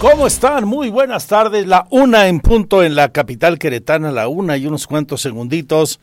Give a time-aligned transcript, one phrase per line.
[0.00, 0.66] ¿Cómo están?
[0.66, 1.66] Muy buenas tardes.
[1.66, 6.00] La una en punto en la capital queretana, la una y unos cuantos segunditos.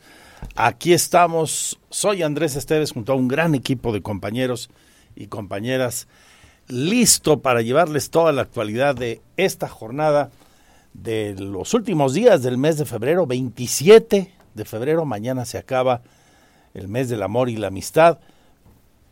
[0.54, 1.80] Aquí estamos.
[1.90, 4.70] Soy Andrés Esteves junto a un gran equipo de compañeros
[5.16, 6.06] y compañeras
[6.68, 10.30] listo para llevarles toda la actualidad de esta jornada
[10.94, 15.06] de los últimos días del mes de febrero, 27 de febrero.
[15.06, 16.02] Mañana se acaba
[16.72, 18.20] el mes del amor y la amistad,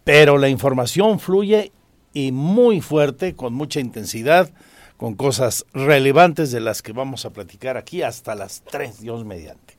[0.05, 1.73] pero la información fluye
[2.13, 4.49] y muy fuerte, con mucha intensidad
[4.97, 9.75] con cosas relevantes de las que vamos a platicar aquí hasta las 3, Dios mediante.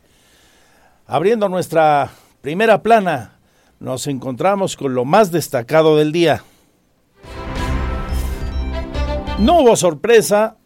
[1.06, 3.40] Abriendo nuestra primera plana,
[3.80, 6.44] nos encontramos con lo más destacado del día.
[9.40, 10.58] No hubo sorpresa.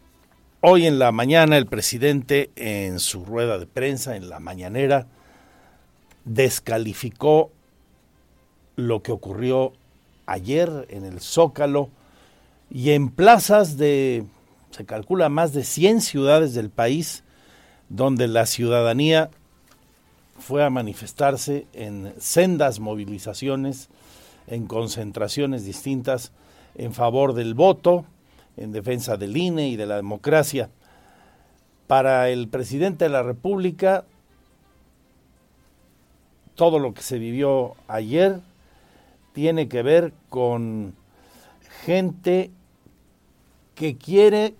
[0.62, 5.08] Hoy en la mañana el presidente en su rueda de prensa, en la mañanera,
[6.24, 7.52] descalificó
[8.76, 9.74] lo que ocurrió
[10.26, 11.90] ayer en el Zócalo
[12.70, 14.24] y en plazas de
[14.72, 17.24] se calcula más de 100 ciudades del país
[17.90, 19.30] donde la ciudadanía
[20.40, 23.90] fue a manifestarse en sendas movilizaciones,
[24.48, 26.32] en concentraciones distintas
[26.76, 28.06] en favor del voto,
[28.58, 30.70] en defensa del INE y de la democracia.
[31.88, 34.06] Para el presidente de la República,
[36.56, 38.40] todo lo que se vivió ayer
[39.34, 40.96] tiene que ver con
[41.84, 42.52] gente
[43.76, 44.56] que quiere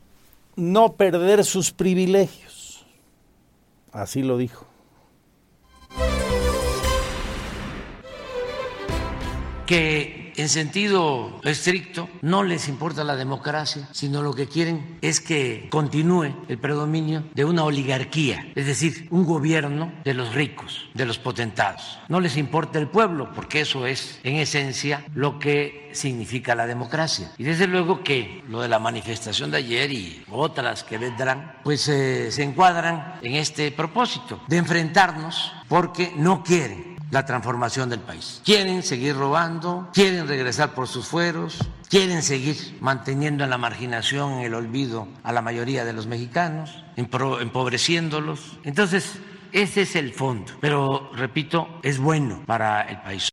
[0.56, 2.86] no perder sus privilegios.
[3.92, 4.66] Así lo dijo.
[9.66, 15.68] Que en sentido estricto no les importa la democracia, sino lo que quieren es que
[15.70, 21.20] continúe el predominio de una oligarquía, es decir, un gobierno de los ricos, de los
[21.20, 22.00] potentados.
[22.10, 27.32] No les importa el pueblo, porque eso es en esencia lo que significa la democracia.
[27.38, 31.88] Y desde luego que lo de la manifestación de ayer y otras que vendrán, pues
[31.88, 38.42] eh, se encuadran en este propósito de enfrentarnos porque no quieren la transformación del país.
[38.44, 44.40] Quieren seguir robando, quieren regresar por sus fueros, quieren seguir manteniendo en la marginación, en
[44.40, 48.58] el olvido a la mayoría de los mexicanos, empobreciéndolos.
[48.64, 49.20] Entonces,
[49.52, 50.54] ese es el fondo.
[50.62, 53.30] Pero, repito, es bueno para el país.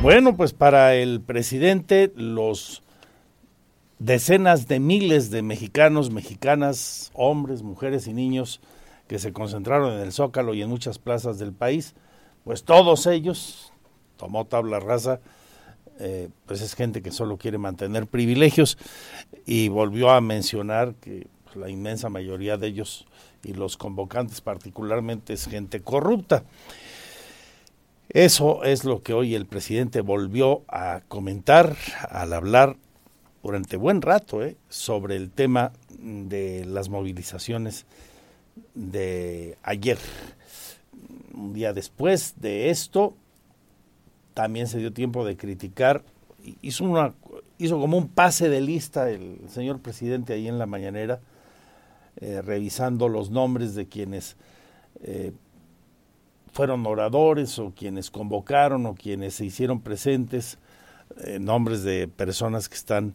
[0.00, 2.84] Bueno, pues para el presidente, los
[3.98, 8.60] decenas de miles de mexicanos, mexicanas, hombres, mujeres y niños,
[9.08, 11.94] que se concentraron en el Zócalo y en muchas plazas del país,
[12.44, 13.72] pues todos ellos,
[14.16, 15.20] tomó tabla rasa,
[15.98, 18.78] eh, pues es gente que solo quiere mantener privilegios
[19.46, 23.06] y volvió a mencionar que pues, la inmensa mayoría de ellos
[23.42, 26.44] y los convocantes particularmente es gente corrupta.
[28.10, 31.76] Eso es lo que hoy el presidente volvió a comentar
[32.08, 32.76] al hablar
[33.42, 37.86] durante buen rato eh, sobre el tema de las movilizaciones
[38.74, 39.98] de ayer.
[41.34, 43.14] Un día después de esto,
[44.34, 46.04] también se dio tiempo de criticar,
[46.62, 47.14] hizo, una,
[47.58, 51.20] hizo como un pase de lista el señor presidente ahí en la mañanera,
[52.20, 54.36] eh, revisando los nombres de quienes
[55.02, 55.32] eh,
[56.52, 60.58] fueron oradores o quienes convocaron o quienes se hicieron presentes,
[61.24, 63.14] eh, nombres de personas que están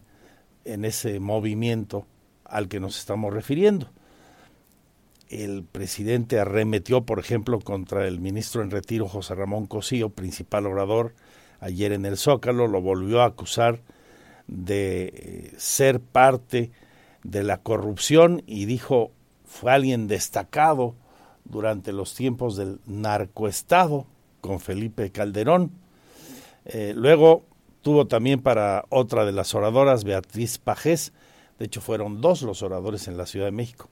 [0.64, 2.06] en ese movimiento
[2.44, 3.90] al que nos estamos refiriendo
[5.28, 11.14] el presidente arremetió, por ejemplo, contra el ministro en retiro José Ramón Cosío, principal orador,
[11.60, 13.80] ayer en el Zócalo, lo volvió a acusar
[14.46, 16.70] de eh, ser parte
[17.22, 19.12] de la corrupción y dijo
[19.44, 20.94] fue alguien destacado
[21.44, 24.06] durante los tiempos del narcoestado
[24.40, 25.70] con Felipe Calderón.
[26.64, 27.44] Eh, luego
[27.82, 31.12] tuvo también para otra de las oradoras, Beatriz Pajés,
[31.58, 33.88] de hecho fueron dos los oradores en la Ciudad de México,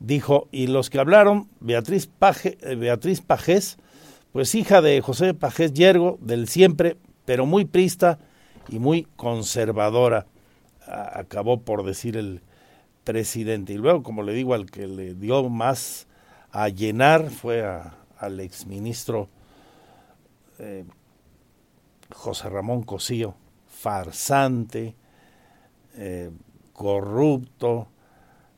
[0.00, 3.78] dijo, y los que hablaron, Beatriz, Paje, eh, Beatriz Pajés,
[4.32, 8.18] pues hija de José Pajés Yergo, del siempre, pero muy prista
[8.68, 10.26] y muy conservadora,
[10.86, 12.42] acabó por decir el
[13.04, 13.72] presidente.
[13.72, 16.06] Y luego, como le digo, al que le dio más
[16.50, 17.64] a llenar fue
[18.18, 19.28] al exministro
[20.58, 20.84] eh,
[22.14, 23.34] José Ramón Cosío,
[23.68, 24.94] farsante,
[25.96, 26.30] eh,
[26.72, 27.88] corrupto,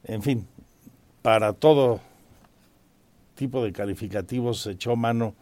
[0.05, 0.47] en fin,
[1.23, 2.01] para todo
[3.35, 5.35] tipo de calificativos echó mano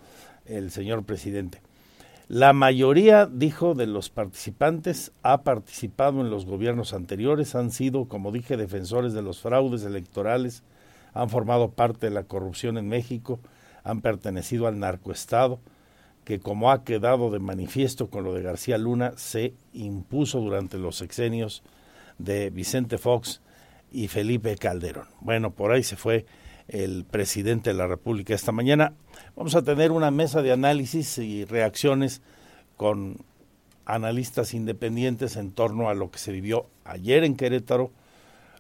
[0.44, 1.60] el señor presidente.
[2.28, 8.32] La mayoría, dijo, de los participantes ha participado en los gobiernos anteriores, han sido, como
[8.32, 10.64] dije, defensores de los fraudes electorales,
[11.14, 13.38] han formado parte de la corrupción en México,
[13.84, 15.60] han pertenecido al narcoestado,
[16.24, 20.96] que como ha quedado de manifiesto con lo de García Luna, se impuso durante los
[20.96, 21.62] sexenios
[22.18, 23.40] de Vicente Fox
[23.90, 25.08] y Felipe Calderón.
[25.20, 26.26] Bueno, por ahí se fue
[26.68, 28.94] el presidente de la República esta mañana.
[29.36, 32.22] Vamos a tener una mesa de análisis y reacciones
[32.76, 33.18] con
[33.84, 37.92] analistas independientes en torno a lo que se vivió ayer en Querétaro,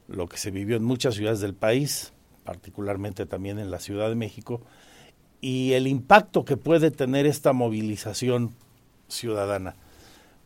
[0.08, 2.12] lo que se vivió en muchas ciudades del país,
[2.44, 4.62] particularmente también en la Ciudad de México,
[5.40, 8.54] y el impacto que puede tener esta movilización
[9.08, 9.74] ciudadana.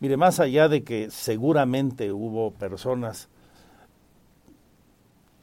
[0.01, 3.29] Mire, más allá de que seguramente hubo personas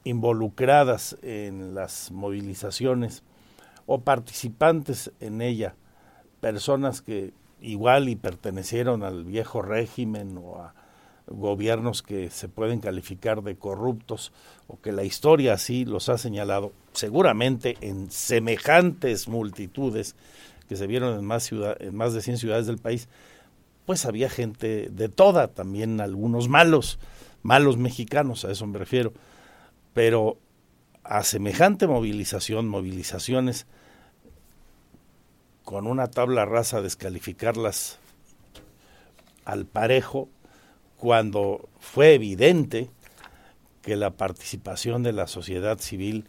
[0.08, 3.22] involucradas en las movilizaciones
[3.84, 5.74] o participantes en ella,
[6.40, 10.74] personas que igual y pertenecieron al viejo régimen o a
[11.26, 14.32] gobiernos que se pueden calificar de corruptos
[14.66, 20.16] o que la historia así los ha señalado, seguramente en semejantes multitudes
[20.70, 23.08] que se vieron en más, ciudad, en más de 100 ciudades del país,
[23.84, 26.98] pues había gente de toda, también algunos malos,
[27.42, 29.12] malos mexicanos, a eso me refiero
[29.98, 30.38] pero
[31.02, 33.66] a semejante movilización, movilizaciones
[35.64, 37.98] con una tabla rasa, descalificarlas
[39.44, 40.28] al parejo,
[40.98, 42.88] cuando fue evidente
[43.82, 46.28] que la participación de la sociedad civil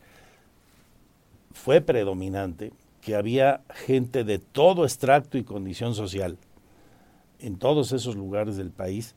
[1.53, 6.39] fue predominante, que había gente de todo extracto y condición social
[7.37, 9.13] en todos esos lugares del país,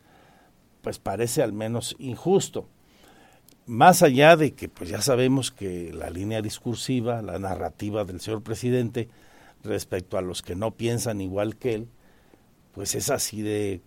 [0.82, 2.69] pues parece al menos injusto
[3.66, 8.42] más allá de que pues ya sabemos que la línea discursiva, la narrativa del señor
[8.42, 9.08] presidente
[9.62, 11.88] respecto a los que no piensan igual que él,
[12.74, 13.80] pues es así de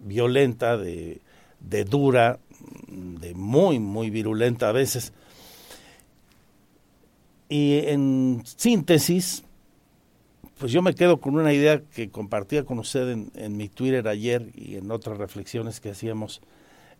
[0.00, 1.20] violenta, de,
[1.60, 2.40] de dura,
[2.88, 5.12] de muy, muy virulenta a veces.
[7.48, 9.44] Y en síntesis,
[10.58, 14.08] pues yo me quedo con una idea que compartía con usted en, en mi Twitter
[14.08, 16.40] ayer y en otras reflexiones que hacíamos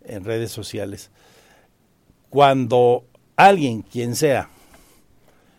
[0.04, 1.10] en redes sociales
[2.34, 3.04] cuando
[3.36, 4.48] alguien, quien sea,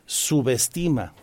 [0.06, 1.14] subestima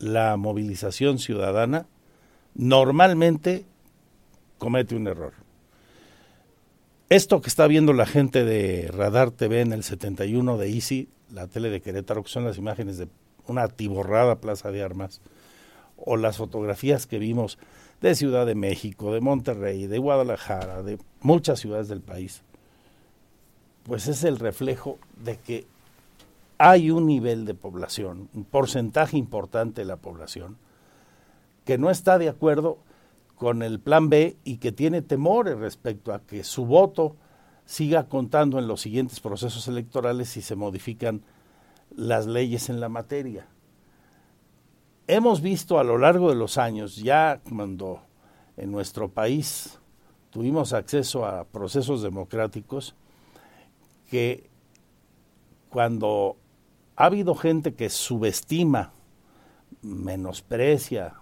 [0.00, 1.86] la movilización ciudadana,
[2.56, 3.66] normalmente
[4.58, 5.34] comete un error.
[7.08, 11.46] Esto que está viendo la gente de Radar TV en el 71 de Easy, la
[11.46, 13.06] tele de Querétaro, que son las imágenes de
[13.46, 15.20] una atiborrada plaza de armas,
[16.04, 17.58] o las fotografías que vimos
[18.00, 22.42] de Ciudad de México, de Monterrey, de Guadalajara, de muchas ciudades del país,
[23.84, 25.66] pues es el reflejo de que
[26.58, 30.56] hay un nivel de población, un porcentaje importante de la población,
[31.64, 32.78] que no está de acuerdo
[33.36, 37.16] con el plan B y que tiene temores respecto a que su voto
[37.64, 41.22] siga contando en los siguientes procesos electorales si se modifican
[41.94, 43.46] las leyes en la materia
[45.14, 48.00] hemos visto a lo largo de los años, ya cuando
[48.56, 49.80] en nuestro país
[50.30, 52.94] tuvimos acceso a procesos democráticos,
[54.08, 54.48] que
[55.68, 56.36] cuando
[56.94, 58.92] ha habido gente que subestima,
[59.82, 61.14] menosprecia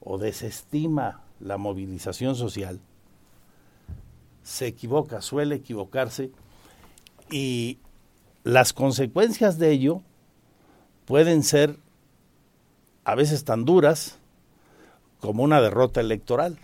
[0.00, 2.80] o desestima la movilización social,
[4.42, 6.32] se equivoca, suele equivocarse
[7.30, 7.78] y
[8.42, 10.02] las consecuencias de ello
[11.04, 11.78] pueden ser
[13.04, 14.18] a veces tan duras
[15.20, 16.58] como una derrota electoral.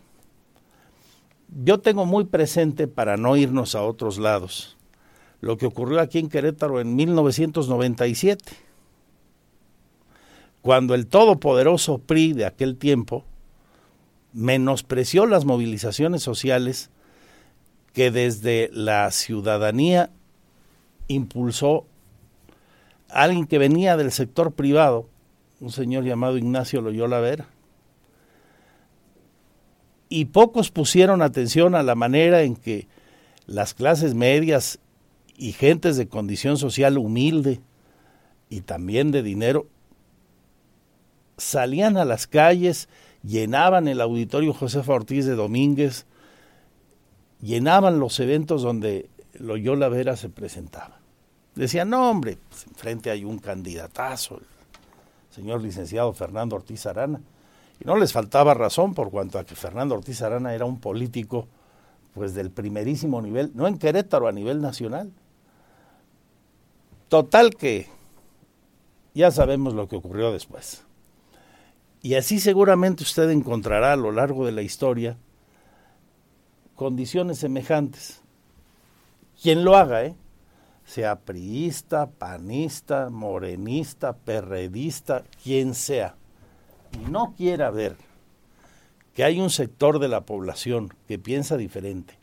[1.64, 4.76] Yo tengo muy presente, para no irnos a otros lados,
[5.40, 8.54] lo que ocurrió aquí en Querétaro en 1997,
[10.60, 13.24] cuando el todopoderoso PRI de aquel tiempo
[14.32, 16.90] menospreció las movilizaciones sociales
[17.94, 20.10] que desde la ciudadanía
[21.06, 21.86] impulsó
[23.08, 25.06] alguien que venía del sector privado
[25.60, 27.48] un señor llamado Ignacio Loyola Vera.
[30.08, 32.88] Y pocos pusieron atención a la manera en que
[33.46, 34.78] las clases medias
[35.36, 37.60] y gentes de condición social humilde
[38.48, 39.66] y también de dinero
[41.36, 42.88] salían a las calles
[43.22, 46.06] llenaban el auditorio Josefa Ortiz de Domínguez,
[47.40, 51.00] llenaban los eventos donde Loyola Vera se presentaba.
[51.54, 54.40] Decían, no hombre, pues enfrente hay un candidatazo,
[55.30, 57.20] señor licenciado Fernando Ortiz Arana.
[57.80, 61.46] Y no les faltaba razón por cuanto a que Fernando Ortiz Arana era un político
[62.14, 65.12] pues del primerísimo nivel, no en Querétaro, a nivel nacional.
[67.08, 67.86] Total que
[69.14, 70.84] ya sabemos lo que ocurrió después.
[72.02, 75.16] Y así seguramente usted encontrará a lo largo de la historia
[76.74, 78.22] condiciones semejantes.
[79.42, 80.14] Quien lo haga, ¿eh?
[80.88, 86.14] Sea priista, panista, morenista, perredista, quien sea,
[86.94, 87.96] y no quiera ver
[89.12, 92.18] que hay un sector de la población que piensa diferente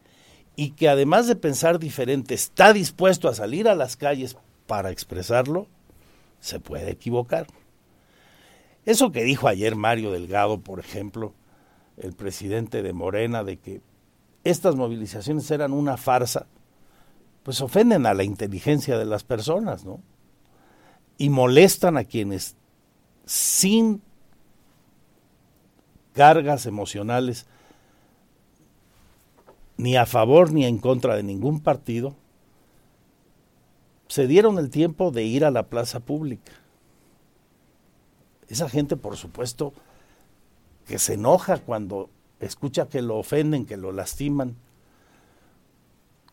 [0.55, 5.67] y que además de pensar diferente está dispuesto a salir a las calles para expresarlo,
[6.39, 7.45] se puede equivocar.
[8.87, 11.33] Eso que dijo ayer Mario Delgado, por ejemplo,
[11.97, 13.81] el presidente de Morena, de que
[14.43, 16.47] estas movilizaciones eran una farsa,
[17.45, 20.01] pues ofenden a la inteligencia de las personas, ¿no?
[21.19, 22.55] Y molestan a quienes
[23.23, 24.01] sin
[26.13, 27.45] cargas emocionales
[29.77, 32.15] ni a favor ni en contra de ningún partido,
[34.07, 36.51] se dieron el tiempo de ir a la plaza pública.
[38.47, 39.71] Esa gente, por supuesto,
[40.87, 42.09] que se enoja cuando
[42.39, 44.55] escucha que lo ofenden, que lo lastiman,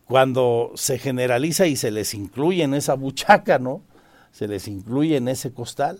[0.07, 3.81] cuando se generaliza y se les incluye en esa buchaca, ¿no?
[4.31, 5.99] Se les incluye en ese costal.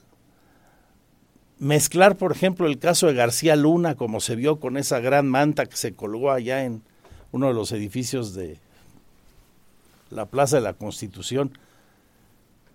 [1.59, 5.65] Mezclar, por ejemplo, el caso de García Luna, como se vio con esa gran manta
[5.65, 6.81] que se colgó allá en
[7.31, 8.59] uno de los edificios de
[10.09, 11.57] la Plaza de la Constitución,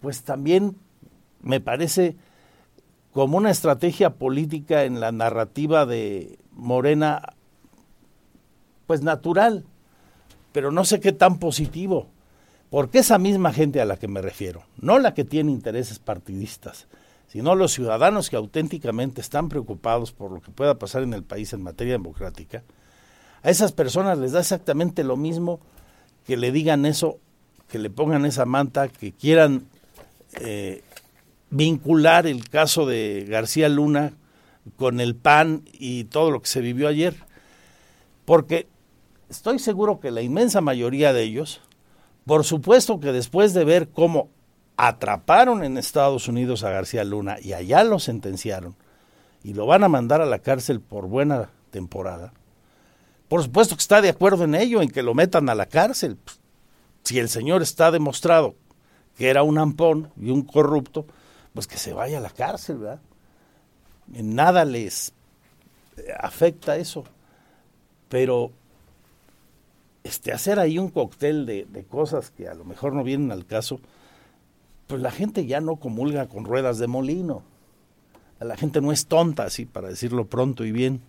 [0.01, 0.77] pues también
[1.43, 2.17] me parece
[3.13, 7.35] como una estrategia política en la narrativa de Morena,
[8.87, 9.65] pues natural,
[10.59, 12.09] pero no sé qué tan positivo,
[12.69, 16.89] porque esa misma gente a la que me refiero, no la que tiene intereses partidistas,
[17.29, 21.53] sino los ciudadanos que auténticamente están preocupados por lo que pueda pasar en el país
[21.53, 22.65] en materia democrática,
[23.45, 25.61] a esas personas les da exactamente lo mismo
[26.27, 27.21] que le digan eso,
[27.69, 29.69] que le pongan esa manta, que quieran
[30.41, 30.83] eh,
[31.51, 34.15] vincular el caso de García Luna
[34.75, 37.15] con el PAN y todo lo que se vivió ayer.
[38.25, 38.67] Porque
[39.29, 41.61] estoy seguro que la inmensa mayoría de ellos,
[42.27, 44.31] por supuesto que después de ver cómo
[44.77, 48.77] atraparon en Estados Unidos a García Luna y allá lo sentenciaron
[49.43, 52.33] y lo van a mandar a la cárcel por buena temporada,
[53.29, 56.19] por supuesto que está de acuerdo en ello, en que lo metan a la cárcel.
[57.05, 58.55] Si el señor está demostrado
[59.17, 61.07] que era un ampón y un corrupto,
[61.53, 63.01] pues que se vaya a la cárcel, ¿verdad?
[64.15, 65.13] En nada les
[66.19, 67.05] afecta eso.
[68.09, 68.53] Pero
[70.09, 73.79] este, hacer ahí un cóctel de, cosas que a lo mejor no vienen al caso,
[74.87, 77.43] pues la gente ya no comulga con ruedas de molino.
[78.41, 81.03] La gente no es tonta, así para decirlo pronto y bien.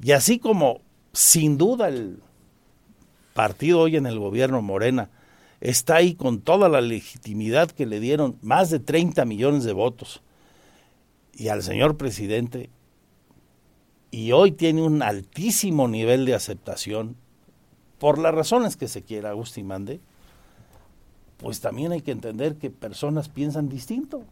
[0.00, 0.80] Y así como
[1.12, 2.20] sin duda el
[3.34, 5.10] partido hoy en el gobierno Morena
[5.60, 10.22] está ahí con toda la legitimidad que le dieron más de 30 millones de votos
[11.34, 12.70] y al señor presidente
[14.10, 17.16] y hoy tiene un altísimo nivel de aceptación
[17.98, 20.00] por las razones que se quiera Agustín Mande,
[21.38, 24.24] pues también hay que entender que personas piensan distinto.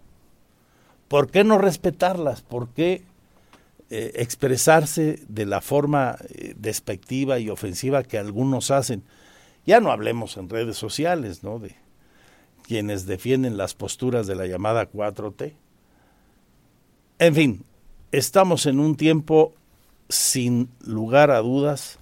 [1.09, 2.43] ¿Por qué no respetarlas?
[2.43, 3.03] ¿Por qué
[3.91, 9.03] eh, expresarse de la forma eh, despectiva y ofensiva que algunos hacen?
[9.67, 11.59] Ya no hablemos en redes sociales, ¿no?
[11.59, 11.77] De
[12.63, 15.53] quienes defienden las posturas de la llamada 4T.
[17.19, 17.65] En fin,
[18.11, 19.53] estamos en un tiempo
[20.09, 21.99] sin lugar a dudas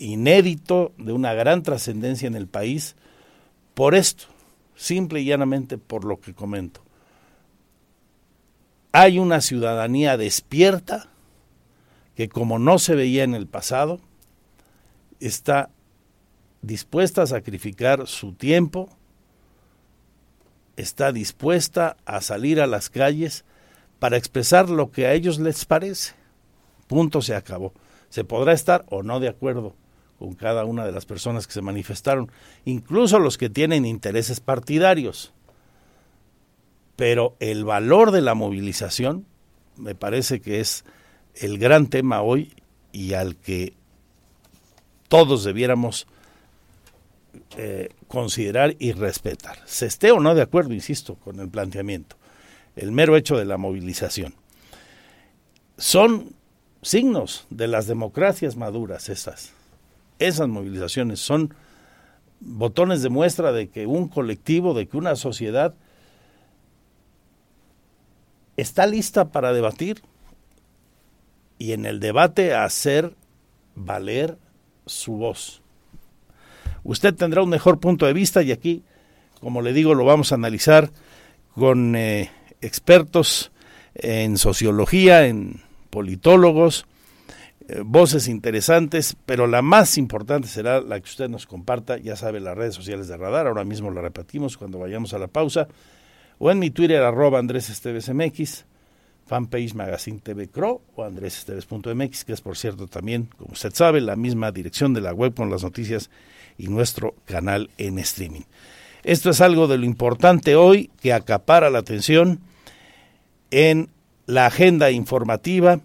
[0.00, 2.96] inédito, de una gran trascendencia en el país,
[3.74, 4.24] por esto,
[4.74, 6.80] simple y llanamente por lo que comento.
[8.92, 11.08] Hay una ciudadanía despierta
[12.16, 14.00] que como no se veía en el pasado,
[15.20, 15.70] está
[16.62, 18.88] dispuesta a sacrificar su tiempo,
[20.76, 23.44] está dispuesta a salir a las calles
[23.98, 26.14] para expresar lo que a ellos les parece.
[26.88, 27.72] Punto se acabó.
[28.08, 29.74] Se podrá estar o no de acuerdo
[30.20, 32.30] con cada una de las personas que se manifestaron,
[32.66, 35.32] incluso los que tienen intereses partidarios.
[36.94, 39.24] Pero el valor de la movilización
[39.78, 40.84] me parece que es
[41.36, 42.52] el gran tema hoy
[42.92, 43.72] y al que
[45.08, 46.06] todos debiéramos
[47.56, 49.56] eh, considerar y respetar.
[49.64, 52.16] Se esté o no de acuerdo, insisto, con el planteamiento.
[52.76, 54.34] El mero hecho de la movilización.
[55.78, 56.34] Son
[56.82, 59.54] signos de las democracias maduras esas.
[60.20, 61.54] Esas movilizaciones son
[62.40, 65.74] botones de muestra de que un colectivo, de que una sociedad
[68.56, 70.02] está lista para debatir
[71.58, 73.14] y en el debate hacer
[73.74, 74.36] valer
[74.86, 75.62] su voz.
[76.84, 78.82] Usted tendrá un mejor punto de vista y aquí,
[79.40, 80.90] como le digo, lo vamos a analizar
[81.54, 83.52] con eh, expertos
[83.94, 86.86] en sociología, en politólogos,
[87.72, 92.40] eh, voces interesantes, pero la más importante será la que usted nos comparta, ya sabe,
[92.40, 95.68] las redes sociales de Radar, ahora mismo la repetimos cuando vayamos a la pausa,
[96.38, 98.64] o en mi Twitter, arroba Andrés Esteves MX,
[99.30, 104.16] fanpage Magazine TV Cro o andresesteves.mx, que es por cierto también, como usted sabe, la
[104.16, 106.10] misma dirección de la web con las noticias
[106.58, 108.42] y nuestro canal en streaming.
[109.04, 112.40] Esto es algo de lo importante hoy que acapara la atención
[113.52, 113.88] en
[114.26, 115.78] la agenda informativa,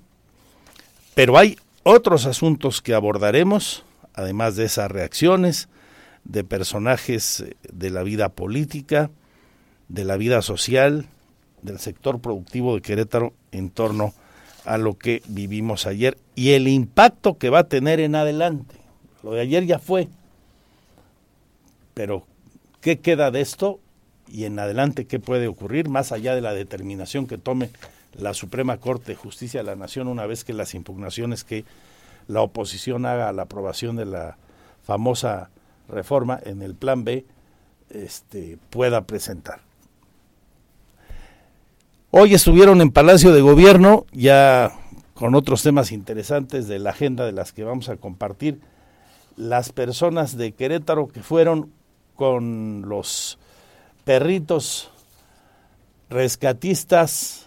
[1.13, 5.69] pero hay otros asuntos que abordaremos, además de esas reacciones
[6.23, 9.11] de personajes eh, de la vida política,
[9.87, 11.05] de la vida social,
[11.61, 14.15] del sector productivo de Querétaro en torno
[14.65, 18.75] a lo que vivimos ayer y el impacto que va a tener en adelante.
[19.21, 20.07] Lo de ayer ya fue,
[21.93, 22.25] pero
[22.81, 23.79] ¿qué queda de esto?
[24.27, 27.69] Y en adelante, ¿qué puede ocurrir más allá de la determinación que tome
[28.19, 31.65] la Suprema Corte de Justicia de la Nación una vez que las impugnaciones que
[32.27, 34.37] la oposición haga a la aprobación de la
[34.83, 35.49] famosa
[35.87, 37.25] reforma en el plan B
[37.89, 39.61] este, pueda presentar.
[42.11, 44.71] Hoy estuvieron en Palacio de Gobierno ya
[45.13, 48.59] con otros temas interesantes de la agenda de las que vamos a compartir
[49.35, 51.71] las personas de Querétaro que fueron
[52.15, 53.37] con los
[54.05, 54.91] perritos
[56.09, 57.44] rescatistas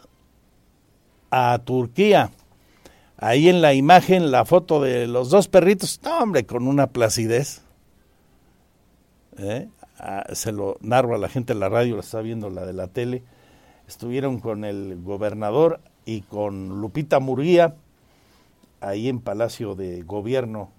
[1.31, 2.31] a Turquía.
[3.17, 7.63] Ahí en la imagen, la foto de los dos perritos, hombre, con una placidez.
[9.39, 9.69] ¿Eh?
[9.99, 12.73] Ah, se lo narro a la gente de la radio, la está viendo la de
[12.73, 13.25] la tele.
[13.89, 17.75] Estuvieron con el gobernador y con Lupita Murguía,
[18.81, 20.71] ahí en Palacio de Gobierno.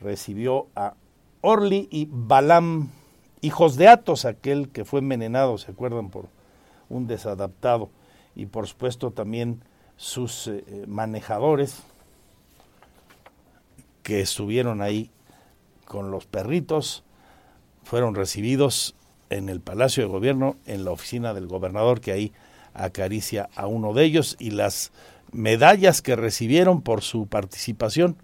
[0.00, 0.94] Recibió a
[1.40, 2.90] Orly y Balam,
[3.40, 6.10] hijos de Atos, aquel que fue envenenado, ¿se acuerdan?
[6.10, 6.26] Por
[6.88, 7.90] un desadaptado
[8.38, 9.60] y por supuesto también
[9.96, 11.82] sus eh, eh, manejadores
[14.04, 15.10] que estuvieron ahí
[15.84, 17.02] con los perritos
[17.82, 18.94] fueron recibidos
[19.28, 22.32] en el Palacio de Gobierno, en la oficina del gobernador que ahí
[22.74, 24.92] acaricia a uno de ellos y las
[25.32, 28.16] medallas que recibieron por su participación,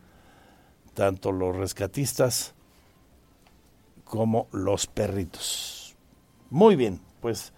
[0.95, 2.55] tanto los rescatistas
[4.05, 5.97] como los perritos.
[6.51, 7.53] Muy bien, pues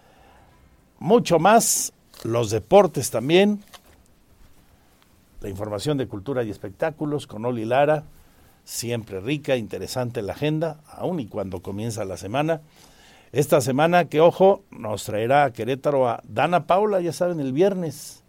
[0.99, 1.93] mucho más
[2.27, 3.61] los deportes también,
[5.41, 8.05] la información de cultura y espectáculos con Oli Lara,
[8.65, 12.61] siempre rica, interesante la agenda, aun y cuando comienza la semana.
[13.33, 18.23] Esta semana, que ojo, nos traerá a Querétaro a Dana Paula, ya saben, el viernes.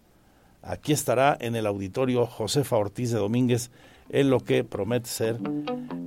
[0.61, 3.71] Aquí estará en el auditorio Josefa Ortiz de Domínguez
[4.09, 5.37] en lo que promete ser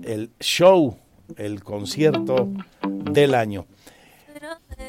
[0.02, 0.96] el show,
[1.36, 2.48] el concierto
[2.82, 3.66] del año.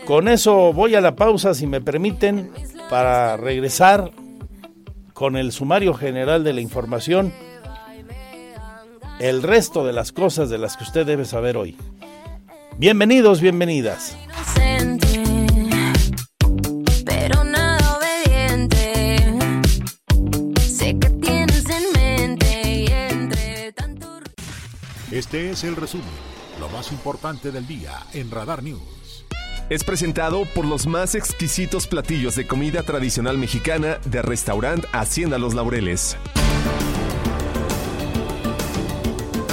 [0.05, 2.51] Con eso voy a la pausa, si me permiten
[2.91, 4.11] para regresar
[5.13, 7.31] con el sumario general de la información,
[9.21, 11.77] el resto de las cosas de las que usted debe saber hoy.
[12.77, 14.17] Bienvenidos, bienvenidas.
[25.11, 26.07] Este es el resumen,
[26.59, 29.00] lo más importante del día en Radar News
[29.71, 35.53] es presentado por los más exquisitos platillos de comida tradicional mexicana de restaurante Hacienda Los
[35.53, 36.17] Laureles.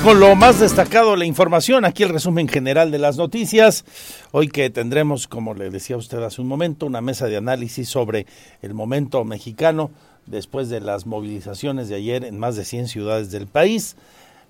[0.03, 3.85] Con lo más destacado de la información, aquí el resumen general de las noticias.
[4.33, 8.27] Hoy que tendremos, como le decía usted hace un momento, una mesa de análisis sobre
[8.61, 9.93] el momento mexicano
[10.27, 13.95] después de las movilizaciones de ayer en más de 100 ciudades del país,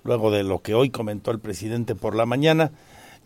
[0.03, 2.71] luego de lo que hoy comentó el presidente por la mañana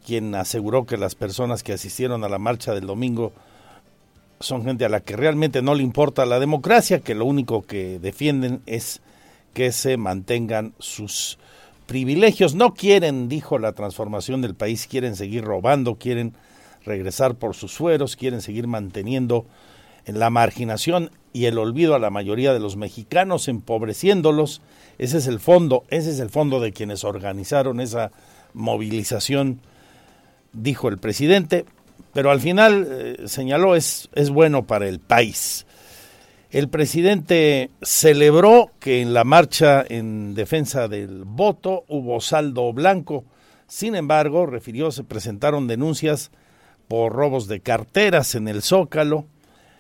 [0.06, 3.34] quien aseguró que las personas que asistieron a la marcha del domingo
[4.40, 8.00] son gente a la que realmente no le importa la democracia, que lo único que
[8.00, 9.02] defienden es
[9.54, 11.38] que se mantengan sus
[11.86, 12.56] privilegios.
[12.56, 16.34] No quieren, dijo, la transformación del país, quieren seguir robando, quieren
[16.86, 19.46] regresar por sus fueros, quieren seguir manteniendo
[20.06, 24.62] en la marginación y el olvido a la mayoría de los mexicanos, empobreciéndolos.
[24.98, 28.12] Ese es el fondo, ese es el fondo de quienes organizaron esa
[28.54, 29.62] movilización
[30.54, 31.66] dijo el presidente,
[32.14, 35.66] pero al final eh, señaló es, es bueno para el país.
[36.54, 43.26] El presidente celebró que en la marcha en defensa del voto hubo saldo blanco.
[43.68, 46.30] Sin embargo, refirió, se presentaron denuncias
[46.88, 49.26] por robos de carteras en el Zócalo.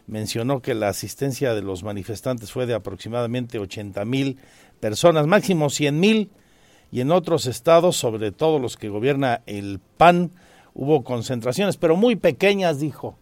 [0.07, 4.39] Mencionó que la asistencia de los manifestantes fue de aproximadamente 80 mil
[4.79, 6.31] personas, máximo 100 mil,
[6.91, 10.31] y en otros estados, sobre todo los que gobierna el PAN,
[10.73, 13.17] hubo concentraciones, pero muy pequeñas, dijo.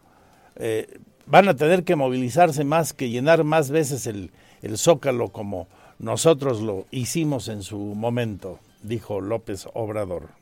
[0.56, 5.68] Eh, van a tener que movilizarse más, que llenar más veces el, el zócalo como
[6.00, 10.42] nosotros lo hicimos en su momento, dijo López Obrador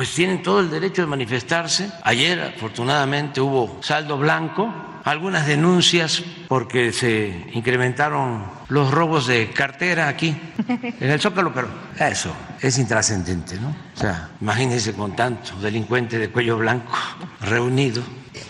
[0.00, 1.92] pues tienen todo el derecho de manifestarse.
[2.04, 4.72] Ayer afortunadamente hubo saldo blanco,
[5.04, 10.36] algunas denuncias porque se incrementaron los robos de cartera aquí
[10.68, 13.68] en el Zócalo, pero eso es intrascendente, ¿no?
[13.68, 16.92] O sea, imagínense con tanto delincuente de cuello blanco
[17.40, 18.02] reunido,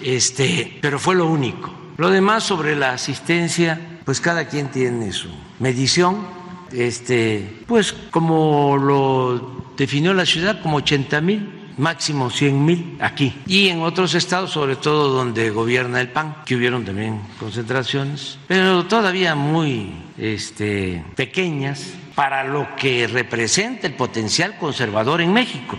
[0.02, 1.72] este, pero fue lo único.
[1.96, 6.40] Lo demás sobre la asistencia, pues cada quien tiene su medición.
[6.72, 13.34] Este, pues como lo definió la ciudad como 80 mil, máximo 100 mil aquí.
[13.46, 18.86] Y en otros estados, sobre todo donde gobierna el PAN, que hubieron también concentraciones, pero
[18.86, 25.78] todavía muy este, pequeñas para lo que representa el potencial conservador en México.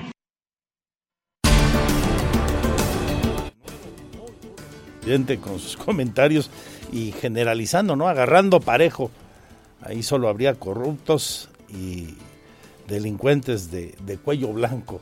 [5.41, 6.49] con sus comentarios
[6.91, 8.07] y generalizando, ¿no?
[8.07, 9.11] Agarrando parejo.
[9.81, 12.15] Ahí solo habría corruptos y
[12.87, 15.01] delincuentes de, cuello blanco,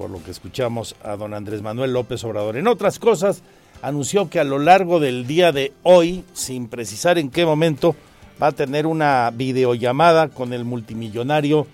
[0.00, 2.56] por lo que escuchamos a don Andrés Manuel López Obrador.
[2.56, 3.42] En otras cosas,
[3.82, 7.94] anunció que a lo largo del día de hoy, sin precisar en qué momento,
[8.42, 11.66] va a tener una videollamada con el multimillonario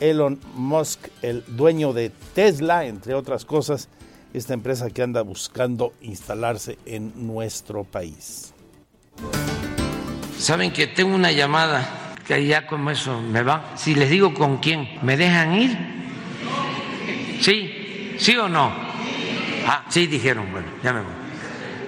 [0.00, 3.88] Elon Musk, el dueño de Tesla, entre otras cosas,
[4.34, 8.52] esta empresa que anda buscando instalarse en nuestro país.
[10.36, 13.72] Saben que tengo una llamada que ya como eso me va.
[13.76, 16.01] Si les digo con quién, ¿me dejan ir?
[17.42, 18.14] ¿Sí?
[18.18, 18.72] ¿Sí o no?
[19.66, 21.12] Ah, sí, dijeron, bueno, ya me voy.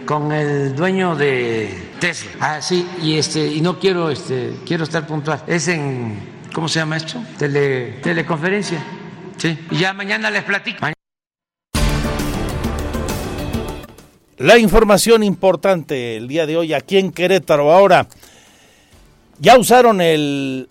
[0.05, 2.33] Con el dueño de Tesla.
[2.41, 5.45] Ah, sí, y este, y no quiero, este, quiero estar puntual.
[5.47, 6.19] Es en,
[6.53, 7.23] ¿cómo se llama esto?
[7.39, 8.85] Tele, teleconferencia.
[9.37, 9.57] Sí.
[9.71, 10.87] Y ya mañana les platico.
[14.39, 17.71] La información importante el día de hoy aquí en Querétaro.
[17.71, 18.09] Ahora,
[19.39, 20.69] ya usaron el,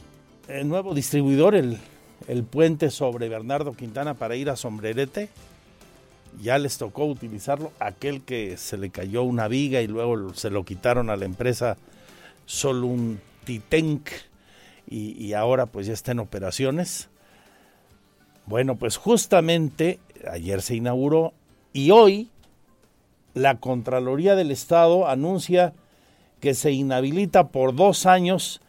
[0.66, 1.80] nuevo distribuidor, el,
[2.28, 5.30] el, puente sobre Bernardo Quintana para ir a Sombrerete.
[6.42, 7.72] Ya les tocó utilizarlo.
[7.80, 11.78] Aquel que se le cayó una viga y luego se lo quitaron a la empresa
[12.46, 14.10] Solun Titenk
[14.90, 17.10] y, y ahora pues ya está en operaciones.
[18.46, 21.34] Bueno, pues justamente ayer se inauguró
[21.72, 22.30] y hoy
[23.34, 25.74] la Contraloría del Estado anuncia
[26.40, 28.60] que se inhabilita por dos años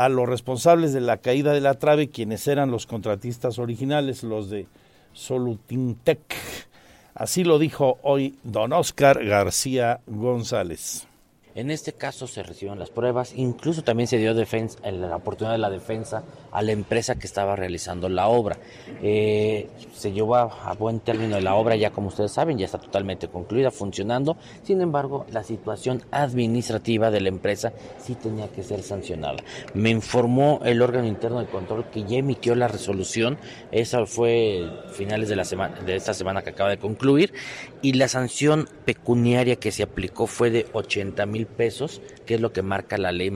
[0.00, 4.48] a los responsables de la caída de la trave, quienes eran los contratistas originales, los
[4.48, 4.66] de
[5.12, 6.20] Solutintec.
[7.14, 11.06] Así lo dijo hoy don Oscar García González.
[11.54, 15.58] En este caso se recibieron las pruebas, incluso también se dio defensa, la oportunidad de
[15.58, 18.58] la defensa a la empresa que estaba realizando la obra.
[19.02, 23.28] Eh, se llevó a, buen término la obra, ya como ustedes saben, ya está totalmente
[23.28, 24.36] concluida, funcionando.
[24.62, 29.36] Sin embargo, la situación administrativa de la empresa sí tenía que ser sancionada.
[29.74, 33.38] Me informó el órgano interno de control que ya emitió la resolución,
[33.72, 37.32] esa fue finales de la semana, de esta semana que acaba de concluir,
[37.82, 42.52] y la sanción pecuniaria que se aplicó fue de 80 mil pesos, que es lo
[42.52, 43.30] que marca la ley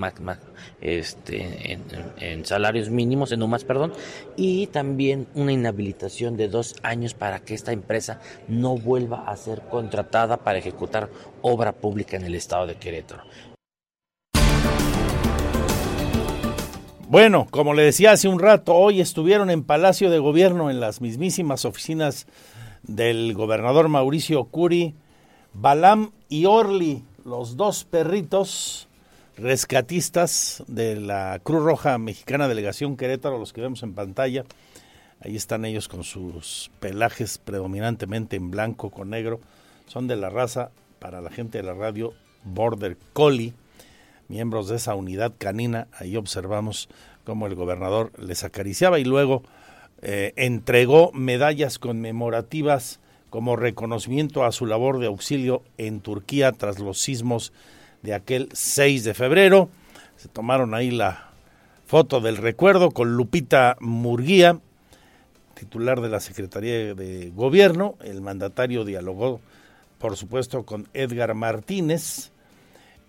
[0.80, 1.78] este,
[2.18, 3.92] en, salarios mínimos, en más perdón,
[4.36, 9.62] y también una inhabilitación de dos años para que esta empresa no vuelva a ser
[9.70, 11.08] contratada para ejecutar
[11.42, 13.24] obra pública en el estado de Querétaro.
[17.08, 21.00] Bueno, como le decía hace un rato, hoy estuvieron en Palacio de Gobierno, en las
[21.00, 22.26] mismísimas oficinas
[22.82, 24.94] del gobernador Mauricio Curi,
[25.52, 28.88] Balam y Orly, los dos perritos
[29.36, 34.44] rescatistas de la Cruz Roja Mexicana Delegación Querétaro, los que vemos en pantalla.
[35.20, 39.40] Ahí están ellos con sus pelajes predominantemente en blanco con negro.
[39.86, 43.54] Son de la raza, para la gente de la radio, Border Collie,
[44.28, 45.88] miembros de esa unidad canina.
[45.98, 46.88] Ahí observamos
[47.24, 49.42] cómo el gobernador les acariciaba y luego
[50.02, 57.00] eh, entregó medallas conmemorativas como reconocimiento a su labor de auxilio en Turquía tras los
[57.00, 57.52] sismos
[58.04, 59.70] de aquel 6 de febrero.
[60.16, 61.30] Se tomaron ahí la
[61.86, 64.60] foto del recuerdo con Lupita Murguía,
[65.54, 67.96] titular de la Secretaría de Gobierno.
[68.04, 69.40] El mandatario dialogó,
[69.98, 72.30] por supuesto, con Edgar Martínez,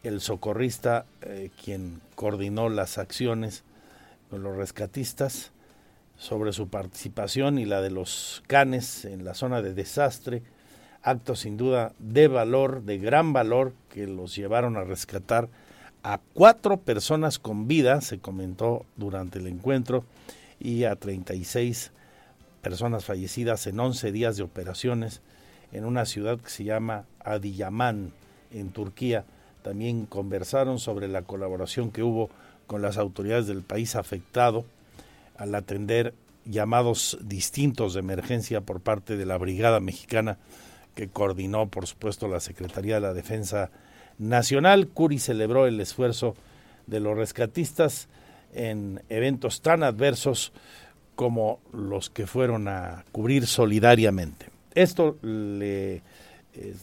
[0.04, 3.66] el socorrista eh, quien coordinó las acciones
[4.30, 5.52] con los rescatistas
[6.18, 10.42] sobre su participación y la de los canes en la zona de desastre,
[11.06, 15.48] actos sin duda de valor, de gran valor, que los llevaron a rescatar
[16.04, 20.04] a cuatro personas con vida, se comentó durante el encuentro,
[20.60, 21.92] y a 36
[22.62, 25.22] personas fallecidas en 11 días de operaciones
[25.72, 28.12] en una ciudad que se llama Adiyaman,
[28.52, 29.26] en Turquía.
[29.62, 32.30] También conversaron sobre la colaboración que hubo
[32.66, 34.66] con las autoridades del país afectado
[35.38, 36.16] al atender
[36.46, 40.38] llamados distintos de emergencia por parte de la Brigada Mexicana
[40.96, 43.70] que coordinó, por supuesto, la Secretaría de la Defensa
[44.18, 44.88] Nacional.
[44.88, 46.36] Curi celebró el esfuerzo
[46.88, 48.08] de los rescatistas
[48.54, 50.54] en eventos tan adversos
[51.16, 54.48] como los que fueron a cubrir solidariamente.
[54.74, 56.02] Esto le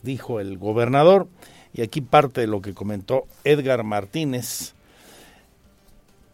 [0.03, 1.29] dijo el gobernador
[1.75, 4.75] y aquí parte de lo que comentó Edgar Martínez,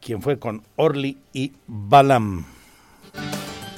[0.00, 2.46] quien fue con Orly y Balam.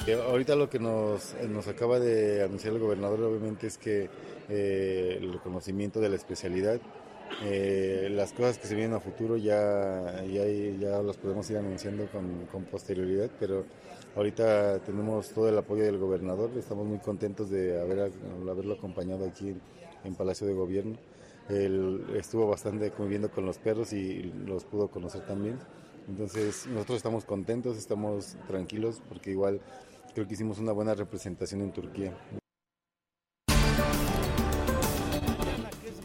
[0.09, 4.09] Ahorita lo que nos, nos acaba de anunciar el gobernador obviamente es que
[4.49, 6.81] eh, el reconocimiento de la especialidad,
[7.43, 12.07] eh, las cosas que se vienen a futuro ya, ya, ya las podemos ir anunciando
[12.07, 13.63] con, con posterioridad, pero
[14.15, 18.11] ahorita tenemos todo el apoyo del gobernador, estamos muy contentos de haber,
[18.49, 19.55] haberlo acompañado aquí
[20.03, 20.97] en Palacio de Gobierno.
[21.47, 25.59] Él estuvo bastante conviviendo con los perros y los pudo conocer también.
[26.07, 29.61] Entonces nosotros estamos contentos, estamos tranquilos porque igual
[30.13, 32.13] creo que hicimos una buena representación en Turquía.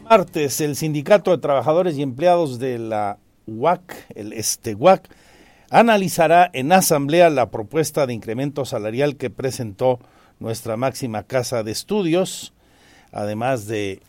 [0.09, 5.09] Martes, el Sindicato de Trabajadores y Empleados de la UAC, el ESTEUAC,
[5.69, 9.99] analizará en asamblea la propuesta de incremento salarial que presentó
[10.39, 12.53] nuestra máxima casa de estudios,
[13.11, 14.01] además de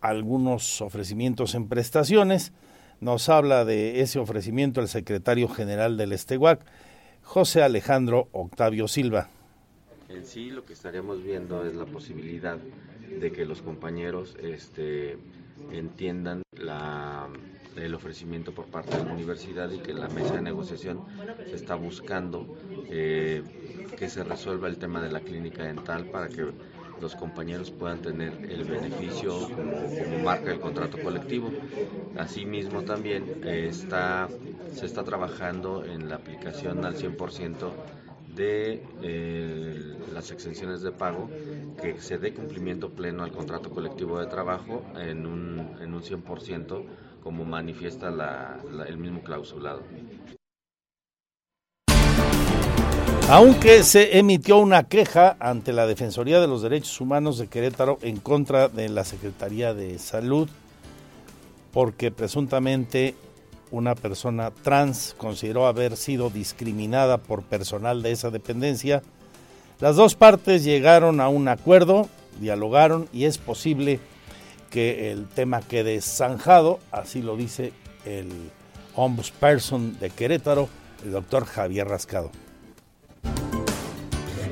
[0.00, 2.52] algunos ofrecimientos en prestaciones.
[3.00, 6.64] Nos habla de ese ofrecimiento el secretario general del Esteguac,
[7.28, 9.28] José Alejandro Octavio Silva.
[10.08, 15.18] En sí lo que estaríamos viendo es la posibilidad de que los compañeros este,
[15.70, 17.28] entiendan la,
[17.76, 21.04] el ofrecimiento por parte de la universidad y que la mesa de negociación
[21.44, 22.56] se está buscando
[22.88, 23.42] eh,
[23.98, 26.46] que se resuelva el tema de la clínica dental para que
[27.00, 31.50] los compañeros puedan tener el beneficio como, marca el contrato colectivo.
[32.16, 34.28] Asimismo también eh, está,
[34.74, 37.70] se está trabajando en la aplicación al 100%
[38.34, 41.28] de eh, las exenciones de pago,
[41.80, 46.84] que se dé cumplimiento pleno al contrato colectivo de trabajo en un, en un 100%
[47.22, 48.08] como manifiesta
[48.86, 49.82] el mismo clausulado.
[53.30, 58.16] Aunque se emitió una queja ante la Defensoría de los Derechos Humanos de Querétaro en
[58.16, 60.48] contra de la Secretaría de Salud,
[61.70, 63.14] porque presuntamente
[63.70, 69.02] una persona trans consideró haber sido discriminada por personal de esa dependencia,
[69.78, 72.08] las dos partes llegaron a un acuerdo,
[72.40, 74.00] dialogaron y es posible
[74.70, 77.74] que el tema quede zanjado, así lo dice
[78.06, 78.30] el
[78.94, 80.70] ombudsperson de Querétaro,
[81.04, 82.30] el doctor Javier Rascado.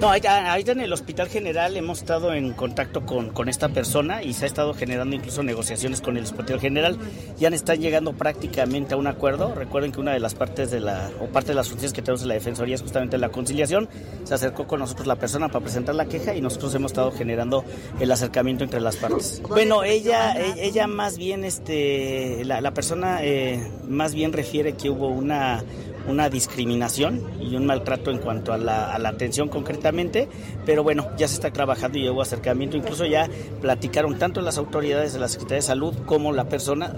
[0.01, 4.35] No, ahorita en el Hospital General hemos estado en contacto con, con, esta persona y
[4.35, 6.99] se ha estado generando incluso negociaciones con el Hospital General.
[7.39, 9.55] Ya están llegando prácticamente a un acuerdo.
[9.55, 12.21] Recuerden que una de las partes de la, o parte de las funciones que tenemos
[12.23, 13.89] en la Defensoría es justamente la conciliación.
[14.25, 17.65] Se acercó con nosotros la persona para presentar la queja y nosotros hemos estado generando
[17.99, 19.41] el acercamiento entre las partes.
[19.49, 25.09] Bueno, ella, ella más bien, este, la, la persona eh, más bien refiere que hubo
[25.09, 25.65] una
[26.09, 30.29] una discriminación y un maltrato en cuanto a la, atención concretamente,
[30.65, 33.29] pero bueno, ya se está trabajando y hubo acercamiento, incluso ya
[33.61, 36.95] platicaron tanto las autoridades de la Secretaría de Salud como la persona.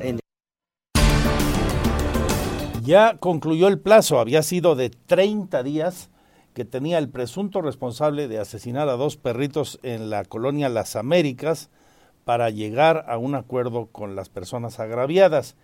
[2.83, 6.11] Ya concluyó el plazo, había sido de 30 días
[6.55, 11.71] que tenía el presunto responsable de asesinar a dos perritos en la colonia Las Américas
[12.25, 15.55] para llegar a un acuerdo con las personas agraviadas.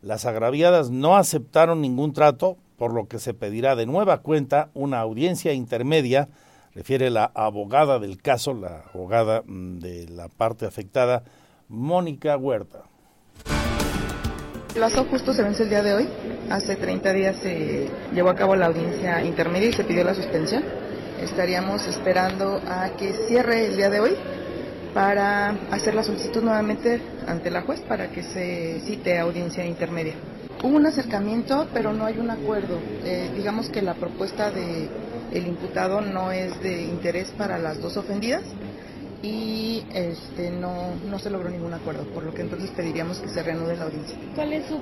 [0.00, 4.98] Las agraviadas no aceptaron ningún trato, por lo que se pedirá de nueva cuenta una
[4.98, 6.28] audiencia intermedia,
[6.74, 11.22] refiere la abogada del caso, la abogada mm, de la parte afectada,
[11.68, 12.82] Mónica Huerta.
[14.70, 16.08] El plazo justo se vence el día de hoy.
[16.50, 20.64] Hace 30 días se llevó a cabo la audiencia intermedia y se pidió la suspensión.
[21.22, 24.16] Estaríamos esperando a que cierre el día de hoy
[24.92, 30.14] para hacer la solicitud nuevamente ante la juez para que se cite audiencia intermedia.
[30.62, 32.78] Hubo un acercamiento, pero no hay un acuerdo.
[33.04, 34.88] Eh, digamos que la propuesta de
[35.32, 38.42] el imputado no es de interés para las dos ofendidas
[39.22, 43.42] y este no, no se logró ningún acuerdo, por lo que entonces pediríamos que se
[43.42, 44.16] reanude la audiencia.
[44.34, 44.80] ¿Cuál es su,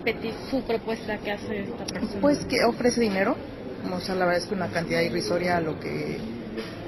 [0.50, 2.20] su propuesta que hace esta persona?
[2.20, 3.36] Pues que ofrece dinero,
[3.92, 6.18] o sea, la verdad es que una cantidad irrisoria a lo que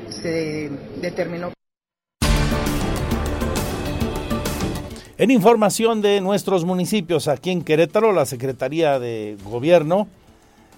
[0.08, 1.52] se determinó.
[5.18, 10.08] En información de nuestros municipios, aquí en Querétaro, la Secretaría de Gobierno,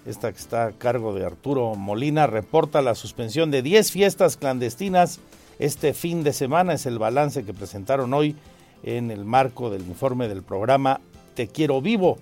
[0.07, 5.20] esta que está a cargo de Arturo Molina, reporta la suspensión de 10 fiestas clandestinas
[5.61, 6.73] este fin de semana.
[6.73, 8.35] Es el balance que presentaron hoy
[8.83, 11.01] en el marco del informe del programa
[11.35, 12.18] Te Quiero Vivo.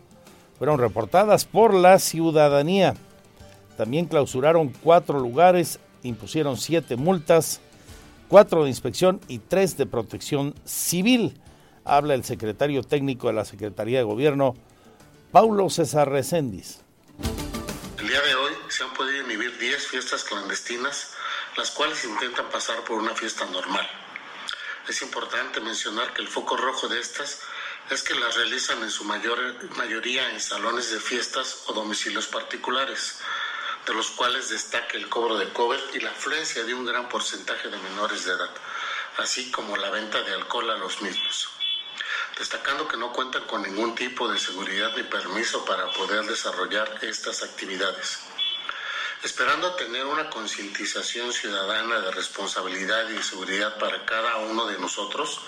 [0.59, 2.95] Fueron reportadas por la ciudadanía.
[3.79, 7.63] También clausuraron cuatro lugares, impusieron siete multas,
[8.29, 11.39] cuatro de inspección y tres de protección civil.
[11.85, 14.55] Habla el secretario técnico de la Secretaría de Gobierno,
[15.33, 16.81] Paulo César Recendis.
[17.99, 21.13] El día de hoy se han podido inhibir 10 fiestas clandestinas
[21.57, 23.89] las cuales intentan pasar por una fiesta normal.
[24.89, 27.41] Es importante mencionar que el foco rojo de estas
[27.91, 29.39] es que las realizan en su mayor,
[29.77, 33.21] mayoría en salones de fiestas o domicilios particulares,
[33.87, 37.69] de los cuales destaca el cobro de cover y la afluencia de un gran porcentaje
[37.69, 38.51] de menores de edad,
[39.19, 41.52] así como la venta de alcohol a los mismos.
[42.39, 47.43] Destacando que no cuentan con ningún tipo de seguridad ni permiso para poder desarrollar estas
[47.43, 48.21] actividades
[49.25, 55.41] esperando tener una concientización ciudadana de responsabilidad y seguridad para cada uno de nosotros,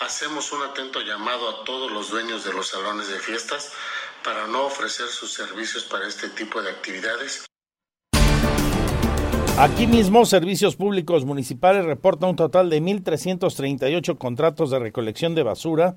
[0.00, 3.72] hacemos un atento llamado a todos los dueños de los salones de fiestas
[4.22, 7.46] para no ofrecer sus servicios para este tipo de actividades.
[9.58, 15.96] Aquí mismo, Servicios Públicos Municipales reporta un total de 1.338 contratos de recolección de basura,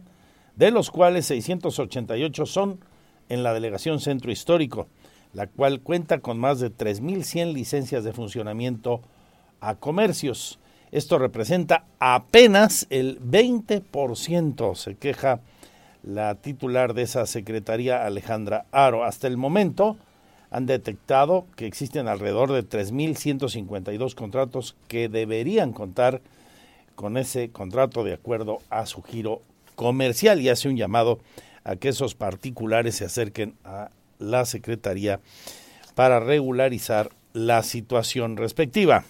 [0.56, 2.80] de los cuales 688 son
[3.30, 4.88] en la Delegación Centro Histórico
[5.34, 9.02] la cual cuenta con más de 3.100 licencias de funcionamiento
[9.60, 10.60] a comercios.
[10.92, 15.40] Esto representa apenas el 20%, se queja
[16.04, 19.06] la titular de esa secretaría, Alejandra Aro.
[19.06, 19.98] Hasta el momento
[20.50, 26.22] han detectado que existen alrededor de 3.152 contratos que deberían contar
[26.96, 29.42] con ese contrato de acuerdo a su giro
[29.82, 31.18] comercial y hace un llamado
[31.64, 33.90] a que esos particulares se acerquen a
[34.20, 35.22] la Secretaría
[35.96, 39.06] para regularizar la situación respectiva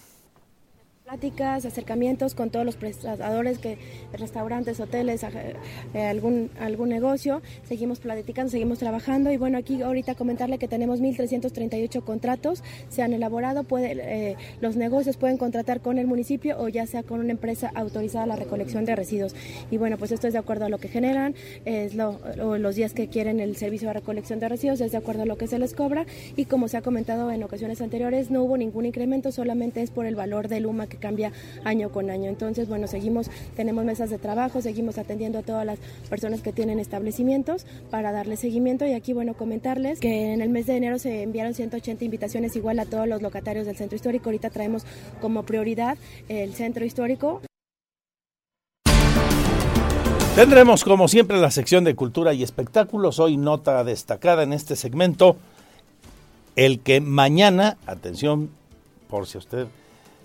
[1.64, 3.78] acercamientos con todos los prestadores, que
[4.12, 7.42] restaurantes, hoteles, eh, algún, algún negocio.
[7.64, 13.12] Seguimos platicando, seguimos trabajando y bueno, aquí ahorita comentarle que tenemos 1.338 contratos, se han
[13.12, 17.70] elaborado, eh, los negocios pueden contratar con el municipio o ya sea con una empresa
[17.74, 19.34] autorizada a la recolección de residuos.
[19.70, 21.34] Y bueno, pues esto es de acuerdo a lo que generan,
[22.36, 25.36] los días que quieren el servicio de recolección de residuos, es de acuerdo a lo
[25.36, 28.86] que se les cobra y como se ha comentado en ocasiones anteriores, no hubo ningún
[28.86, 31.32] incremento, solamente es por el valor del UMA que cambia
[31.64, 32.30] año con año.
[32.30, 36.78] Entonces, bueno, seguimos, tenemos mesas de trabajo, seguimos atendiendo a todas las personas que tienen
[36.78, 41.22] establecimientos para darle seguimiento y aquí, bueno, comentarles que en el mes de enero se
[41.22, 44.30] enviaron 180 invitaciones igual a todos los locatarios del centro histórico.
[44.30, 44.84] Ahorita traemos
[45.20, 47.42] como prioridad el centro histórico.
[50.36, 53.18] Tendremos como siempre la sección de cultura y espectáculos.
[53.18, 55.36] Hoy nota destacada en este segmento,
[56.56, 58.50] el que mañana, atención,
[59.10, 59.66] por si usted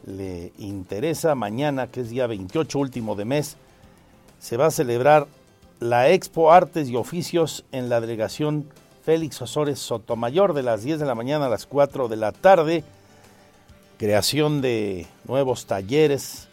[0.07, 3.57] le interesa, mañana, que es día 28 último de mes,
[4.39, 5.27] se va a celebrar
[5.79, 8.67] la Expo Artes y Oficios en la delegación
[9.03, 12.83] Félix Osores Sotomayor de las 10 de la mañana a las 4 de la tarde.
[13.97, 16.47] Creación de nuevos talleres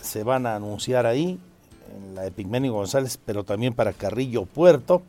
[0.00, 1.38] se van a anunciar ahí,
[1.94, 5.02] en la Epigmenio González, pero también para Carrillo Puerto.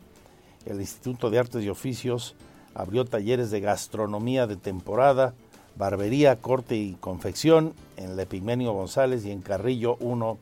[0.65, 2.35] El Instituto de Artes y Oficios
[2.75, 5.33] abrió talleres de gastronomía de temporada,
[5.75, 10.37] barbería, corte y confección en la Epigmenio González y en Carrillo 1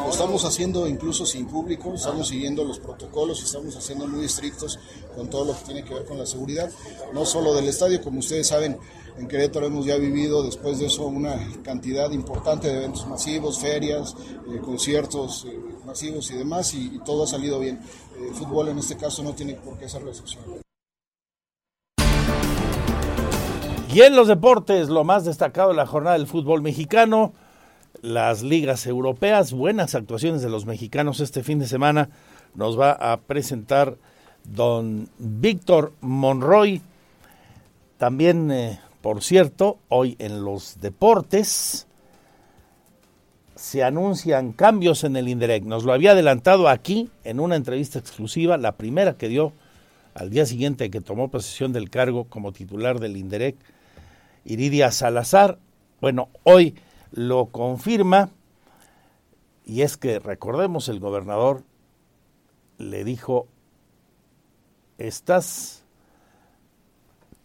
[0.09, 4.79] Estamos haciendo incluso sin público, estamos siguiendo los protocolos y estamos haciendo muy estrictos
[5.15, 6.69] con todo lo que tiene que ver con la seguridad,
[7.13, 8.77] no solo del estadio, como ustedes saben,
[9.17, 14.15] en Querétaro hemos ya vivido después de eso una cantidad importante de eventos masivos, ferias,
[14.51, 17.79] eh, conciertos eh, masivos y demás, y, todo ha salido bien.
[18.17, 20.43] El fútbol en este caso no tiene por qué ser la excepción.
[23.93, 27.33] Y en los deportes, lo más destacado de la jornada del fútbol mexicano,
[28.01, 32.09] las ligas europeas, buenas actuaciones de los mexicanos este fin de semana,
[32.55, 33.97] nos va a presentar
[34.43, 36.81] don Víctor Monroy.
[37.97, 41.87] También, eh, por cierto, hoy en los deportes
[43.55, 45.65] se anuncian cambios en el INDEREC.
[45.65, 49.51] Nos lo había adelantado aquí en una entrevista exclusiva, la primera que dio
[50.13, 53.57] al día siguiente que tomó posesión del cargo como titular del INDEREC
[54.45, 55.59] Iridia Salazar.
[56.01, 56.75] Bueno, hoy
[57.11, 58.29] lo confirma
[59.65, 61.63] y es que recordemos el gobernador
[62.77, 63.47] le dijo,
[64.97, 65.83] estás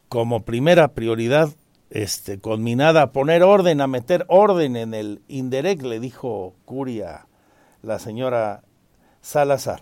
[0.09, 1.51] como primera prioridad
[1.91, 7.27] este, conminada a poner orden, a meter orden en el INDEREC, le dijo Curia
[7.83, 8.62] la señora
[9.21, 9.81] Salazar.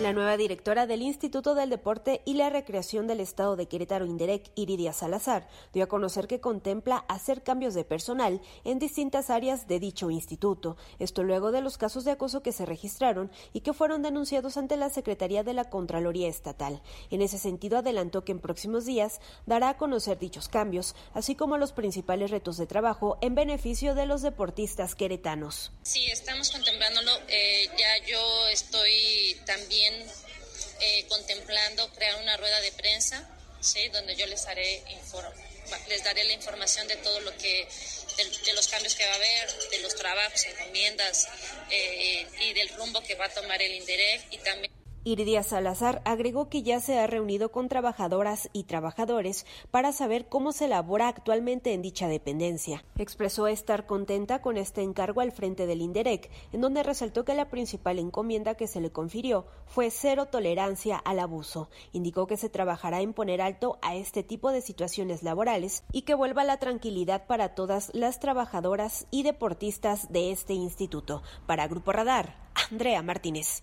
[0.00, 4.50] La nueva directora del Instituto del Deporte y la Recreación del Estado de Querétaro Inderec,
[4.54, 9.78] Iridia Salazar, dio a conocer que contempla hacer cambios de personal en distintas áreas de
[9.78, 10.78] dicho instituto.
[10.98, 14.78] Esto luego de los casos de acoso que se registraron y que fueron denunciados ante
[14.78, 16.80] la Secretaría de la Contraloría Estatal.
[17.10, 21.58] En ese sentido, adelantó que en próximos días dará a conocer dichos cambios, así como
[21.58, 25.72] los principales retos de trabajo en beneficio de los deportistas queretanos.
[25.82, 27.10] Sí, estamos contemplándolo.
[27.28, 29.89] Eh, ya yo estoy también
[30.80, 33.28] eh, contemplando crear una rueda de prensa,
[33.60, 33.88] ¿sí?
[33.88, 34.82] donde yo les haré
[35.88, 37.68] les daré la información de todo lo que,
[38.16, 41.28] de, de, los cambios que va a haber, de los trabajos, encomiendas
[41.70, 44.72] eh, y del rumbo que va a tomar el INDEREC y también
[45.02, 50.52] Iridia Salazar agregó que ya se ha reunido con trabajadoras y trabajadores para saber cómo
[50.52, 52.84] se labora actualmente en dicha dependencia.
[52.98, 57.48] Expresó estar contenta con este encargo al frente del INDEREC, en donde resaltó que la
[57.48, 61.70] principal encomienda que se le confirió fue cero tolerancia al abuso.
[61.92, 66.14] Indicó que se trabajará en poner alto a este tipo de situaciones laborales y que
[66.14, 71.22] vuelva la tranquilidad para todas las trabajadoras y deportistas de este instituto.
[71.46, 72.36] Para Grupo Radar,
[72.70, 73.62] Andrea Martínez.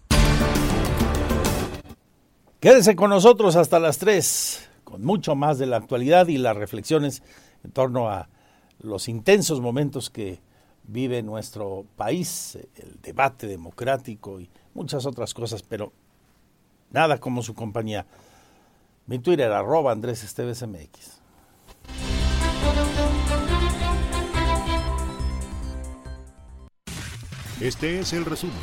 [2.60, 7.22] Quédese con nosotros hasta las 3, con mucho más de la actualidad y las reflexiones
[7.64, 8.30] en torno a
[8.80, 10.42] los intensos momentos que
[10.82, 15.94] vive nuestro país, el debate democrático y muchas otras cosas, pero
[16.90, 18.08] nada como su compañía.
[19.06, 21.22] Mi Twitter, arroba Andrés Esteves MX.
[27.62, 28.56] Este es el resumen,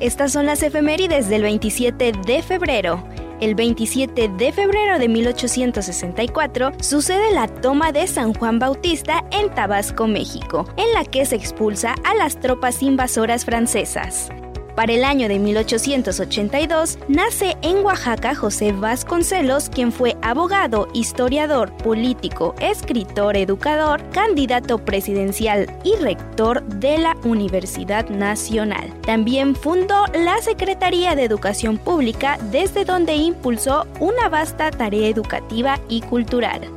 [0.00, 3.02] Estas son las efemérides del 27 de febrero.
[3.40, 10.06] El 27 de febrero de 1864 sucede la toma de San Juan Bautista en Tabasco,
[10.06, 14.28] México, en la que se expulsa a las tropas invasoras francesas.
[14.74, 22.56] Para el año de 1882, nace en Oaxaca José Vasconcelos, quien fue abogado, historiador, político,
[22.60, 28.92] escritor, educador, candidato presidencial y rector de la Universidad Nacional.
[29.02, 36.00] También fundó la Secretaría de Educación Pública, desde donde impulsó una vasta tarea educativa y
[36.00, 36.68] cultural.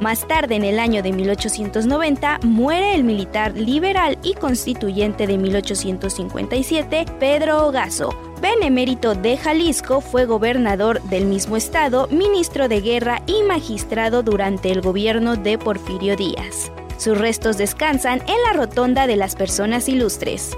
[0.00, 7.06] Más tarde, en el año de 1890, muere el militar liberal y constituyente de 1857,
[7.18, 8.10] Pedro Ogazo.
[8.42, 14.82] Benemérito de Jalisco fue gobernador del mismo estado, ministro de guerra y magistrado durante el
[14.82, 16.70] gobierno de Porfirio Díaz.
[16.98, 20.56] Sus restos descansan en la Rotonda de las Personas Ilustres.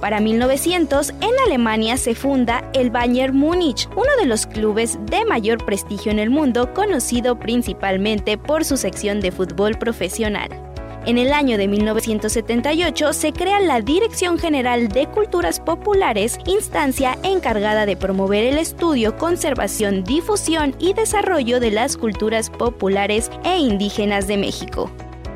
[0.00, 5.64] Para 1900, en Alemania se funda el Bayern Múnich, uno de los clubes de mayor
[5.64, 10.50] prestigio en el mundo, conocido principalmente por su sección de fútbol profesional.
[11.06, 17.84] En el año de 1978 se crea la Dirección General de Culturas Populares, instancia encargada
[17.84, 24.38] de promover el estudio, conservación, difusión y desarrollo de las culturas populares e indígenas de
[24.38, 24.90] México.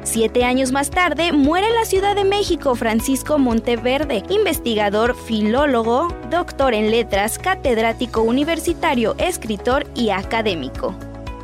[0.05, 6.73] Siete años más tarde muere en la Ciudad de México Francisco Monteverde, investigador, filólogo, doctor
[6.75, 10.95] en letras, catedrático universitario, escritor y académico.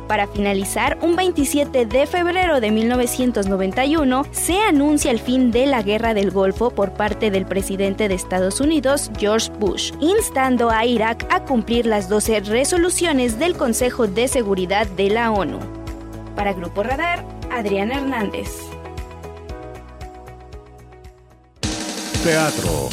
[0.07, 6.13] Para finalizar, un 27 de febrero de 1991 se anuncia el fin de la Guerra
[6.13, 11.43] del Golfo por parte del presidente de Estados Unidos, George Bush, instando a Irak a
[11.43, 15.59] cumplir las 12 resoluciones del Consejo de Seguridad de la ONU.
[16.35, 18.49] Para Grupo Radar, Adrián Hernández.
[22.23, 22.89] Teatro,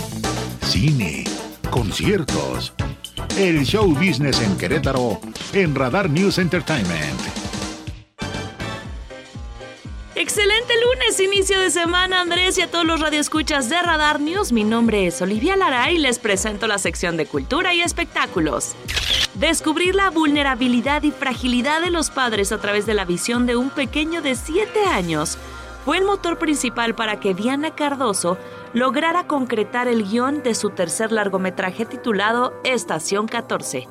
[0.63, 1.25] cine,
[1.71, 2.75] conciertos.
[3.37, 5.21] El show business en Querétaro
[5.53, 7.21] en Radar News Entertainment.
[10.15, 14.53] Excelente lunes, inicio de semana, Andrés y a todos los radioescuchas de Radar News.
[14.53, 18.77] Mi nombre es Olivia Lara y les presento la sección de cultura y espectáculos.
[19.35, 23.71] Descubrir la vulnerabilidad y fragilidad de los padres a través de la visión de un
[23.71, 25.39] pequeño de 7 años
[25.87, 28.37] fue el motor principal para que Diana Cardoso
[28.75, 33.89] lograra concretar el guion de su tercer largometraje titulado Estación 14.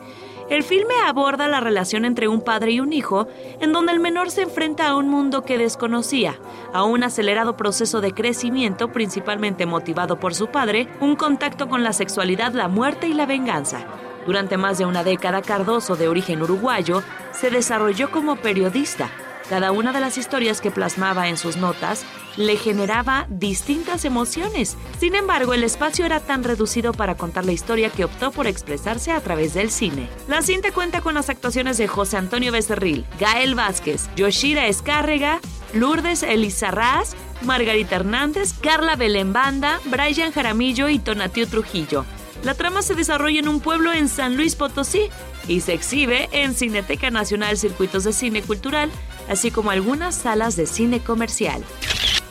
[0.52, 3.28] El filme aborda la relación entre un padre y un hijo,
[3.60, 6.40] en donde el menor se enfrenta a un mundo que desconocía,
[6.72, 11.94] a un acelerado proceso de crecimiento principalmente motivado por su padre, un contacto con la
[11.94, 13.88] sexualidad, la muerte y la venganza.
[14.26, 19.10] Durante más de una década, Cardoso, de origen uruguayo, se desarrolló como periodista.
[19.50, 22.06] Cada una de las historias que plasmaba en sus notas
[22.38, 24.78] le generaba distintas emociones.
[25.00, 29.12] Sin embargo, el espacio era tan reducido para contar la historia que optó por expresarse
[29.12, 30.08] a través del cine.
[30.30, 35.42] La cinta cuenta con las actuaciones de José Antonio Becerril, Gael Vázquez, Yoshira Escárrega,
[35.74, 42.06] Lourdes Elizarraz, Margarita Hernández, Carla Belén Banda, Brian Jaramillo y Tonatiu Trujillo.
[42.44, 45.10] La trama se desarrolla en un pueblo en San Luis Potosí
[45.48, 48.90] y se exhibe en Cineteca Nacional Circuitos de Cine Cultural,
[49.30, 51.64] así como algunas salas de cine comercial.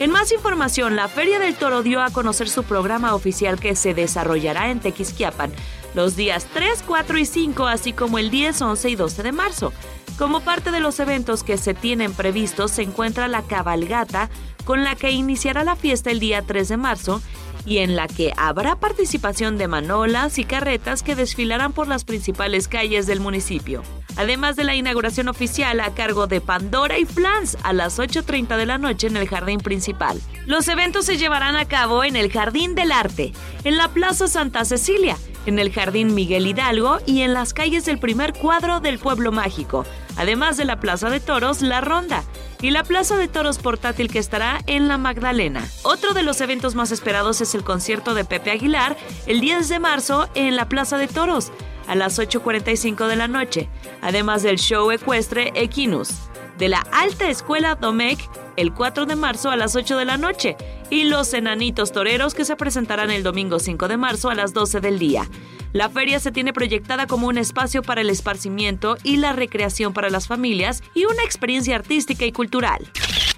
[0.01, 3.95] En más información, la Feria del Toro dio a conocer su programa oficial que se
[3.95, 5.53] desarrollará en Tequisquiapan
[5.95, 9.73] los días 3, 4 y 5, así como el 10, 11 y 12 de marzo.
[10.19, 14.29] Como parte de los eventos que se tienen previstos se encuentra la cabalgata,
[14.65, 17.23] con la que iniciará la fiesta el día 3 de marzo
[17.65, 22.69] y en la que habrá participación de manolas y carretas que desfilarán por las principales
[22.69, 23.83] calles del municipio.
[24.17, 28.67] Además de la inauguración oficial a cargo de Pandora y Flans a las 8.30 de
[28.67, 30.21] la noche en el jardín principal.
[30.47, 33.33] Los eventos se llevarán a cabo en el Jardín del Arte,
[33.65, 37.99] en la Plaza Santa Cecilia, en el Jardín Miguel Hidalgo y en las calles del
[37.99, 39.87] primer cuadro del Pueblo Mágico,
[40.21, 42.25] además de la Plaza de Toros La Ronda
[42.61, 45.67] y la Plaza de Toros portátil que estará en La Magdalena.
[45.83, 49.79] Otro de los eventos más esperados es el concierto de Pepe Aguilar el 10 de
[49.79, 51.53] marzo en la Plaza de Toros
[51.89, 53.71] a las 8.45 de la noche,
[54.03, 56.11] además del show ecuestre Equinus
[56.59, 58.21] de la Alta Escuela Domecq
[58.57, 60.59] el 4 de marzo a las 8 de la noche
[60.91, 64.81] y los enanitos toreros que se presentarán el domingo 5 de marzo a las 12
[64.81, 65.27] del día.
[65.73, 70.11] La feria se tiene proyectada como un espacio para el esparcimiento y la recreación para
[70.11, 72.91] las familias y una experiencia artística y cultural.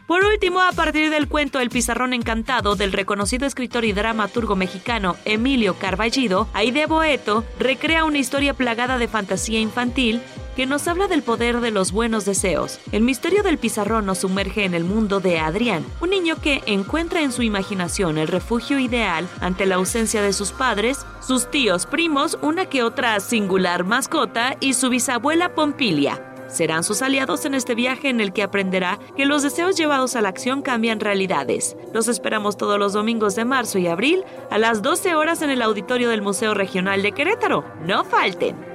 [0.06, 5.16] Por último, a partir del cuento El Pizarrón Encantado del reconocido escritor y dramaturgo mexicano
[5.24, 10.20] Emilio Carballido, Aide Boeto recrea una historia plagada de fantasía infantil
[10.56, 12.80] que nos habla del poder de los buenos deseos.
[12.92, 17.22] El misterio del pizarrón nos sumerge en el mundo de Adrián, un niño que encuentra
[17.22, 22.38] en su imaginación el refugio ideal ante la ausencia de sus padres, sus tíos primos,
[22.42, 26.20] una que otra singular mascota y su bisabuela Pompilia
[26.52, 30.20] serán sus aliados en este viaje en el que aprenderá que los deseos llevados a
[30.20, 31.76] la acción cambian realidades.
[31.92, 35.62] Los esperamos todos los domingos de marzo y abril a las 12 horas en el
[35.62, 37.64] auditorio del Museo Regional de Querétaro.
[37.86, 38.71] No falten.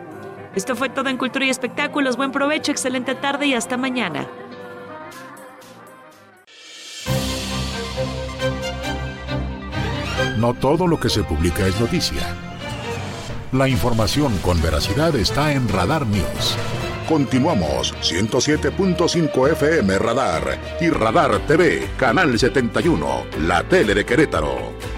[0.58, 2.18] Esto fue todo en Cultura y Espectáculos.
[2.18, 4.28] Buen provecho, excelente tarde y hasta mañana.
[10.40, 12.36] No todo lo que se publica es noticia.
[13.52, 16.58] La información con veracidad está en Radar News.
[17.08, 24.97] Continuamos 107.5 FM Radar y Radar TV, Canal 71, la tele de Querétaro.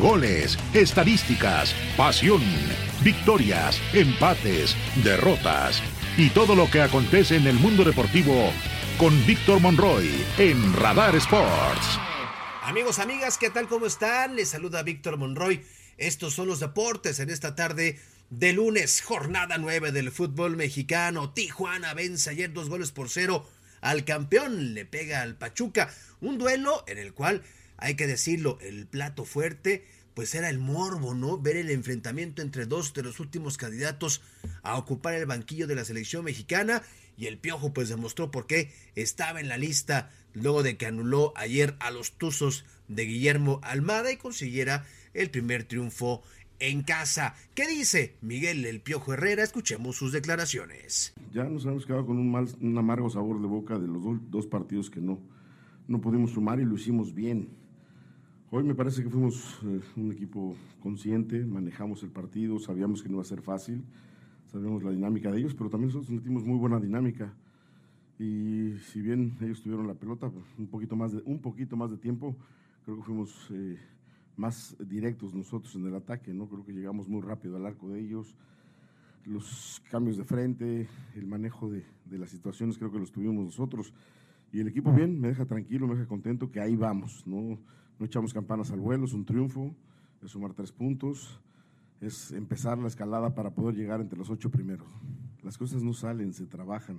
[0.00, 2.42] Goles, estadísticas, pasión,
[3.02, 5.82] victorias, empates, derrotas
[6.16, 8.52] y todo lo que acontece en el mundo deportivo
[8.98, 11.98] con Víctor Monroy en Radar Sports.
[12.62, 13.68] Amigos, amigas, ¿qué tal?
[13.68, 14.36] ¿Cómo están?
[14.36, 15.64] Les saluda Víctor Monroy.
[15.96, 21.32] Estos son los deportes en esta tarde de lunes, jornada 9 del fútbol mexicano.
[21.32, 23.48] Tijuana vence ayer dos goles por cero
[23.80, 25.92] al campeón, le pega al Pachuca.
[26.20, 27.42] Un duelo en el cual,
[27.78, 31.38] hay que decirlo, el plato fuerte, pues era el morbo, ¿no?
[31.38, 34.22] Ver el enfrentamiento entre dos de los últimos candidatos
[34.62, 36.82] a ocupar el banquillo de la selección mexicana.
[37.18, 41.32] Y el Piojo pues demostró por qué estaba en la lista luego de que anuló
[41.36, 46.22] ayer a los Tuzos de Guillermo Almada y consiguiera el primer triunfo
[46.60, 47.34] en casa.
[47.54, 49.42] ¿Qué dice Miguel El Piojo Herrera?
[49.42, 51.14] Escuchemos sus declaraciones.
[51.32, 54.46] Ya nos hemos quedado con un, mal, un amargo sabor de boca de los dos
[54.46, 55.20] partidos que no,
[55.88, 57.65] no pudimos sumar y lo hicimos bien.
[58.56, 63.16] Hoy me parece que fuimos eh, un equipo consciente, manejamos el partido, sabíamos que no
[63.16, 63.84] iba a ser fácil,
[64.46, 67.34] sabíamos la dinámica de ellos, pero también nosotros metimos muy buena dinámica.
[68.18, 71.90] Y si bien ellos tuvieron la pelota pues, un, poquito más de, un poquito más
[71.90, 72.34] de tiempo,
[72.86, 73.50] creo que fuimos...
[73.50, 73.78] Eh,
[74.36, 76.46] más directos nosotros en el ataque, ¿no?
[76.46, 78.34] Creo que llegamos muy rápido al arco de ellos.
[79.24, 83.94] Los cambios de frente, el manejo de, de las situaciones, creo que los tuvimos nosotros.
[84.52, 87.58] Y el equipo bien, me deja tranquilo, me deja contento que ahí vamos, ¿no?
[87.98, 89.74] No echamos campanas al vuelo, es un triunfo,
[90.22, 91.40] es sumar tres puntos,
[92.00, 94.88] es empezar la escalada para poder llegar entre los ocho primeros.
[95.42, 96.98] Las cosas no salen, se trabajan.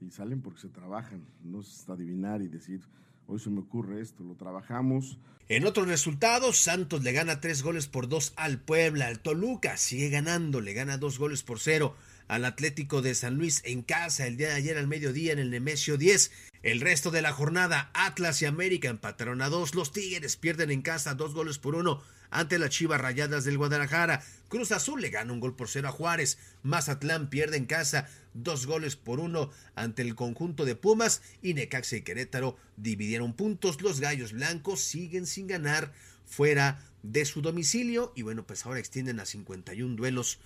[0.00, 2.82] Y salen porque se trabajan, no es adivinar y decir,
[3.28, 5.18] Hoy se me ocurre esto, lo trabajamos.
[5.48, 10.10] En otros resultados, Santos le gana tres goles por dos al Puebla, al Toluca sigue
[10.10, 11.96] ganando, le gana dos goles por cero
[12.28, 15.50] al Atlético de San Luis en casa el día de ayer al mediodía en el
[15.50, 16.30] Nemesio 10.
[16.62, 19.74] El resto de la jornada, Atlas y América empataron a dos.
[19.74, 24.22] Los Tigres pierden en casa dos goles por uno ante las Chivas Rayadas del Guadalajara.
[24.48, 26.38] Cruz Azul le gana un gol por cero a Juárez.
[26.62, 31.96] Mazatlán pierde en casa dos goles por uno ante el conjunto de Pumas y Necaxa
[31.96, 33.80] y Querétaro dividieron puntos.
[33.80, 35.92] Los Gallos Blancos siguen sin ganar
[36.24, 40.40] fuera de su domicilio y bueno, pues ahora extienden a 51 duelos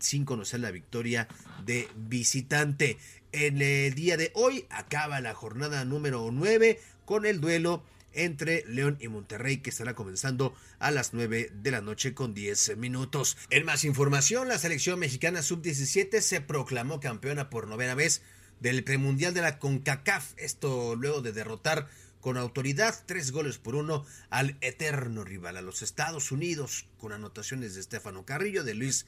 [0.00, 1.28] sin conocer la victoria
[1.64, 2.98] de visitante.
[3.32, 7.82] En el día de hoy acaba la jornada número 9 con el duelo
[8.12, 12.76] entre León y Monterrey que estará comenzando a las 9 de la noche con 10
[12.76, 13.36] minutos.
[13.50, 18.22] En más información, la selección mexicana sub-17 se proclamó campeona por novena vez
[18.60, 21.88] del premundial de la CONCACAF, esto luego de derrotar
[22.20, 27.74] con autoridad tres goles por uno al eterno rival, a los Estados Unidos, con anotaciones
[27.74, 29.04] de Estefano Carrillo, de Luis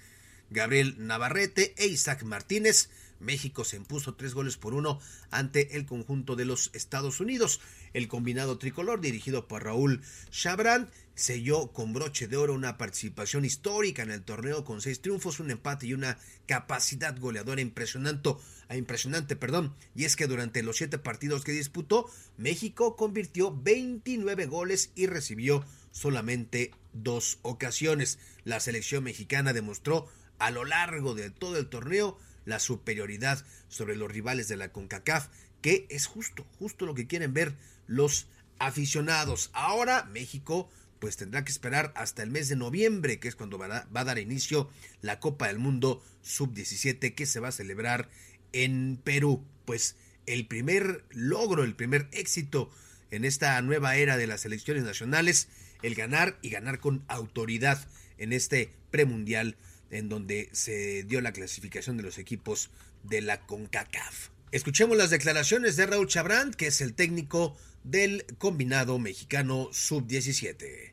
[0.51, 2.89] Gabriel Navarrete e Isaac Martínez.
[3.19, 7.61] México se impuso tres goles por uno ante el conjunto de los Estados Unidos.
[7.95, 14.03] El combinado tricolor, dirigido por Raúl Chabran, selló con broche de oro una participación histórica
[14.03, 18.35] en el torneo con seis triunfos, un empate y una capacidad goleadora impresionante,
[18.71, 19.75] impresionante, perdón.
[19.95, 25.65] Y es que durante los siete partidos que disputó, México convirtió 29 goles y recibió
[25.91, 28.19] solamente dos ocasiones.
[28.45, 30.07] La selección mexicana demostró
[30.39, 35.29] a lo largo de todo el torneo la superioridad sobre los rivales de la CONCACAF,
[35.61, 37.55] que es justo, justo lo que quieren ver
[37.87, 38.29] los
[38.59, 39.51] aficionados.
[39.53, 43.87] Ahora México pues tendrá que esperar hasta el mes de noviembre, que es cuando va
[43.93, 44.71] a, dar inicio
[45.03, 48.09] la Copa del Mundo Sub-17 que se va a celebrar
[48.53, 49.45] en Perú.
[49.65, 52.71] Pues el primer logro, el primer éxito
[53.11, 55.49] en esta nueva era de las elecciones nacionales,
[55.83, 57.87] el ganar y ganar con autoridad
[58.19, 59.57] en este premundial
[59.91, 62.71] en donde se dio la clasificación de los equipos
[63.03, 64.29] de la CONCACAF.
[64.53, 70.93] Escuchemos las declaraciones de Raúl Chabrán, que es el técnico del combinado mexicano sub-17.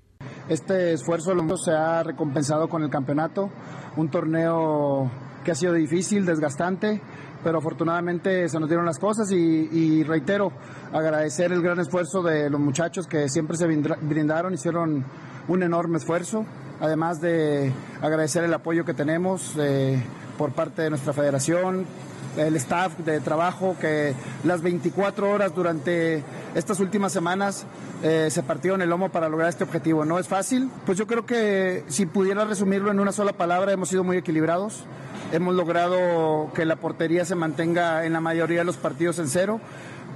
[0.49, 3.51] Este esfuerzo se ha recompensado con el campeonato,
[3.97, 5.11] un torneo
[5.43, 7.01] que ha sido difícil, desgastante,
[7.43, 10.51] pero afortunadamente se nos dieron las cosas y, y, reitero,
[10.91, 15.05] agradecer el gran esfuerzo de los muchachos que siempre se brindaron, hicieron
[15.47, 16.45] un enorme esfuerzo
[16.83, 17.71] además de
[18.01, 19.55] agradecer el apoyo que tenemos,
[20.37, 21.85] por parte de nuestra federación,
[22.35, 24.13] el staff de trabajo, que
[24.43, 26.23] las 24 horas durante
[26.55, 27.65] estas últimas semanas
[28.03, 30.03] eh, se partieron el lomo para lograr este objetivo.
[30.03, 33.87] No es fácil, pues yo creo que si pudiera resumirlo en una sola palabra, hemos
[33.87, 34.83] sido muy equilibrados.
[35.31, 39.61] Hemos logrado que la portería se mantenga en la mayoría de los partidos en cero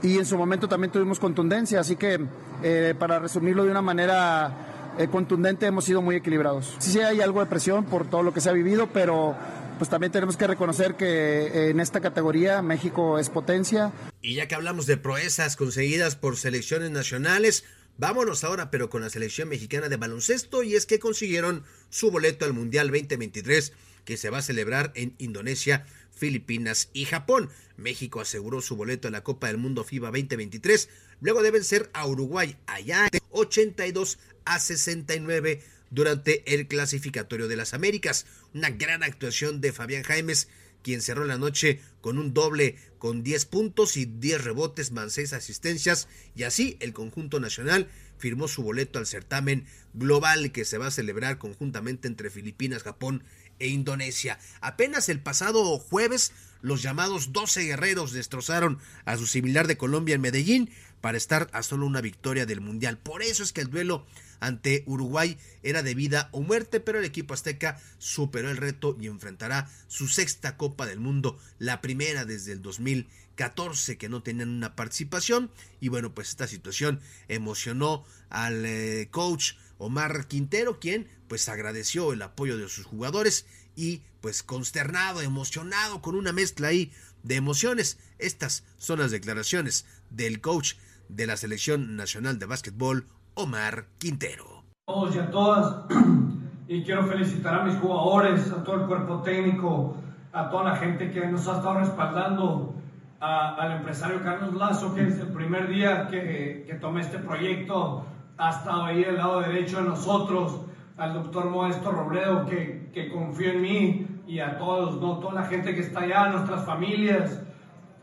[0.03, 2.19] y en su momento también tuvimos contundencia, así que
[2.61, 4.51] eh, para resumirlo de una manera
[4.97, 6.75] eh, contundente hemos sido muy equilibrados.
[6.79, 9.35] Sí, hay algo de presión por todo lo que se ha vivido, pero
[9.77, 13.91] pues también tenemos que reconocer que eh, en esta categoría México es potencia.
[14.21, 17.63] Y ya que hablamos de proezas conseguidas por selecciones nacionales,
[17.97, 22.45] vámonos ahora pero con la selección mexicana de baloncesto y es que consiguieron su boleto
[22.45, 23.73] al Mundial 2023
[24.05, 27.49] que se va a celebrar en Indonesia, Filipinas y Japón.
[27.75, 30.89] México aseguró su boleto a la Copa del Mundo FIBA 2023,
[31.19, 34.17] luego deben ser a Uruguay allá 82
[34.53, 38.25] a 69 durante el clasificatorio de las Américas.
[38.53, 40.47] Una gran actuación de Fabián Jaimes,
[40.83, 45.33] quien cerró la noche con un doble con 10 puntos y 10 rebotes más 6
[45.33, 50.87] asistencias y así el conjunto nacional firmó su boleto al certamen global que se va
[50.87, 53.23] a celebrar conjuntamente entre Filipinas, Japón
[53.59, 54.39] e Indonesia.
[54.61, 56.31] Apenas el pasado jueves
[56.61, 60.69] los llamados 12 guerreros destrozaron a su similar de Colombia en Medellín
[61.01, 62.97] para estar a solo una victoria del Mundial.
[62.97, 64.05] Por eso es que el duelo
[64.39, 69.07] ante Uruguay era de vida o muerte, pero el equipo azteca superó el reto y
[69.07, 74.75] enfrentará su sexta Copa del Mundo, la primera desde el 2014 que no tenían una
[74.75, 82.13] participación y bueno, pues esta situación emocionó al eh, coach Omar Quintero, quien pues agradeció
[82.13, 86.91] el apoyo de sus jugadores y pues consternado, emocionado, con una mezcla ahí
[87.23, 87.97] de emociones.
[88.17, 90.73] Estas son las declaraciones del coach
[91.09, 93.07] de la Selección Nacional de Básquetbol,
[93.37, 94.63] Omar Quintero.
[94.87, 95.85] A todos y a todas,
[96.67, 99.95] y quiero felicitar a mis jugadores, a todo el cuerpo técnico,
[100.33, 102.73] a toda la gente que nos ha estado respaldando,
[103.19, 108.05] al empresario Carlos Lazo, que es el primer día que, que tomé este proyecto,
[108.39, 110.59] ha estado ahí del lado derecho de nosotros,
[110.97, 115.19] al doctor Modesto Robledo, que, que confió en mí, y a todos, ¿no?
[115.19, 117.39] toda la gente que está allá, nuestras familias.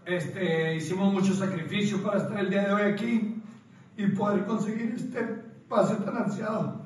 [0.04, 3.34] Este, hicimos mucho sacrificio para estar el día de hoy aquí
[3.96, 5.22] y poder conseguir este
[5.68, 6.84] pase tan ansiado.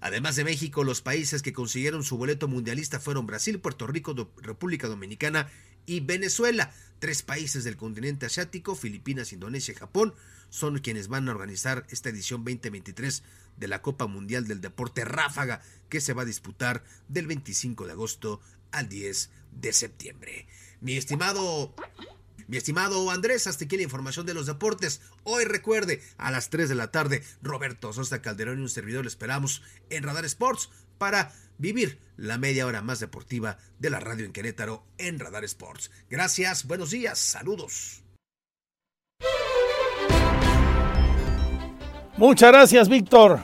[0.00, 4.86] Además de México, los países que consiguieron su boleto mundialista fueron Brasil, Puerto Rico, República
[4.86, 5.48] Dominicana
[5.86, 6.72] y Venezuela.
[7.00, 10.14] Tres países del continente asiático, Filipinas, Indonesia y Japón,
[10.50, 13.24] son quienes van a organizar esta edición 2023
[13.56, 17.92] de la Copa Mundial del Deporte Ráfaga, que se va a disputar del 25 de
[17.92, 18.40] agosto
[18.70, 20.46] al 10 de septiembre.
[20.80, 21.74] Mi estimado
[22.48, 25.02] mi estimado Andrés, hasta aquí la información de los deportes.
[25.22, 29.08] Hoy recuerde, a las 3 de la tarde, Roberto Sosta Calderón y un servidor le
[29.08, 34.32] esperamos en Radar Sports para vivir la media hora más deportiva de la radio en
[34.32, 35.90] Querétaro en Radar Sports.
[36.08, 38.02] Gracias, buenos días, saludos.
[42.16, 43.40] Muchas gracias, Víctor.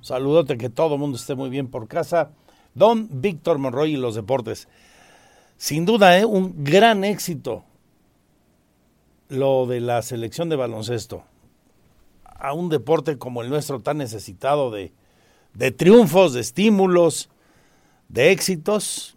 [0.00, 2.30] Saludote, que todo el mundo esté muy bien por casa.
[2.74, 4.66] Don Víctor Monroy y los deportes.
[5.58, 6.24] Sin duda, ¿eh?
[6.24, 7.66] un gran éxito
[9.32, 11.24] lo de la selección de baloncesto
[12.24, 14.92] a un deporte como el nuestro tan necesitado de,
[15.54, 17.30] de triunfos, de estímulos,
[18.08, 19.16] de éxitos,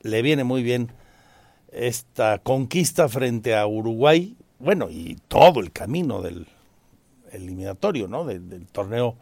[0.00, 0.92] le viene muy bien
[1.70, 6.48] esta conquista frente a Uruguay, bueno, y todo el camino del
[7.30, 8.24] eliminatorio, ¿no?
[8.24, 9.16] Del, del torneo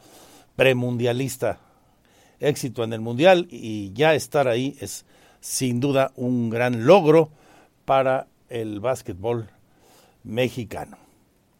[0.57, 1.61] premundialista.
[2.41, 5.05] Éxito en el mundial y ya estar ahí es
[5.41, 7.31] sin duda un gran logro
[7.85, 9.49] para el básquetbol
[10.25, 10.97] mexicano.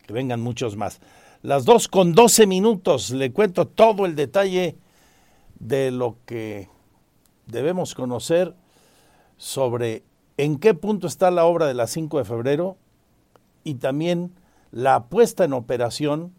[0.07, 1.01] Que vengan muchos más.
[1.43, 4.77] Las dos con doce minutos, le cuento todo el detalle
[5.59, 6.69] de lo que
[7.47, 8.55] debemos conocer
[9.37, 10.03] sobre
[10.37, 12.77] en qué punto está la obra de la 5 de febrero
[13.65, 14.33] y también
[14.71, 16.33] la puesta en operación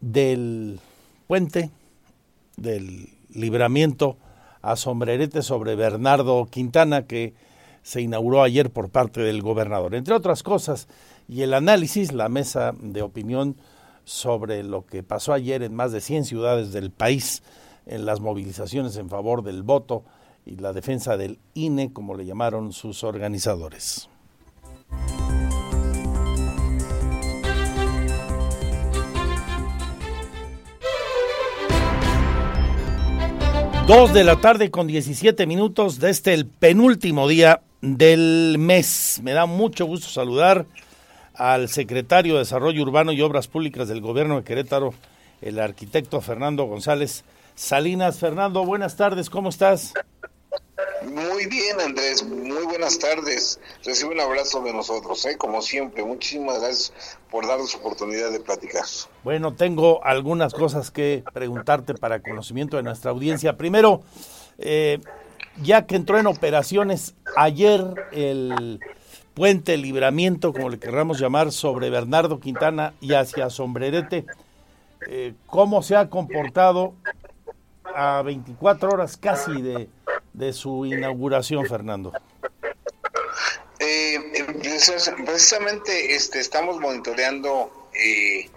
[0.00, 0.80] del
[1.26, 1.70] puente
[2.56, 4.16] del libramiento
[4.62, 7.34] a sombrerete sobre Bernardo Quintana que
[7.82, 9.94] se inauguró ayer por parte del gobernador.
[9.94, 10.88] Entre otras cosas,
[11.28, 13.56] y el análisis, la mesa de opinión
[14.04, 17.42] sobre lo que pasó ayer en más de 100 ciudades del país
[17.86, 20.04] en las movilizaciones en favor del voto
[20.46, 24.08] y la defensa del INE, como le llamaron sus organizadores.
[33.86, 39.20] Dos de la tarde con 17 minutos de este el penúltimo día del mes.
[39.22, 40.66] Me da mucho gusto saludar
[41.34, 44.92] al secretario de Desarrollo Urbano y Obras Públicas del Gobierno de Querétaro,
[45.40, 47.24] el arquitecto Fernando González
[47.54, 48.18] Salinas.
[48.18, 49.94] Fernando, buenas tardes, ¿cómo estás?
[51.02, 52.22] Muy bien, Andrés.
[52.22, 53.58] Muy buenas tardes.
[53.84, 55.36] Recibe un abrazo de nosotros, ¿eh?
[55.36, 56.04] como siempre.
[56.04, 56.92] Muchísimas gracias
[57.30, 58.84] por darnos oportunidad de platicar.
[59.24, 63.56] Bueno, tengo algunas cosas que preguntarte para conocimiento de nuestra audiencia.
[63.56, 64.02] Primero,
[64.58, 65.00] eh,
[65.62, 67.82] ya que entró en operaciones ayer
[68.12, 68.80] el
[69.34, 74.26] puente libramiento, como le querramos llamar, sobre Bernardo Quintana y hacia Sombrerete,
[75.08, 76.94] eh, ¿cómo se ha comportado
[77.94, 79.88] a 24 horas casi de
[80.32, 82.12] de su inauguración, Fernando?
[83.78, 84.18] Eh,
[85.24, 88.50] precisamente este, estamos monitoreando eh,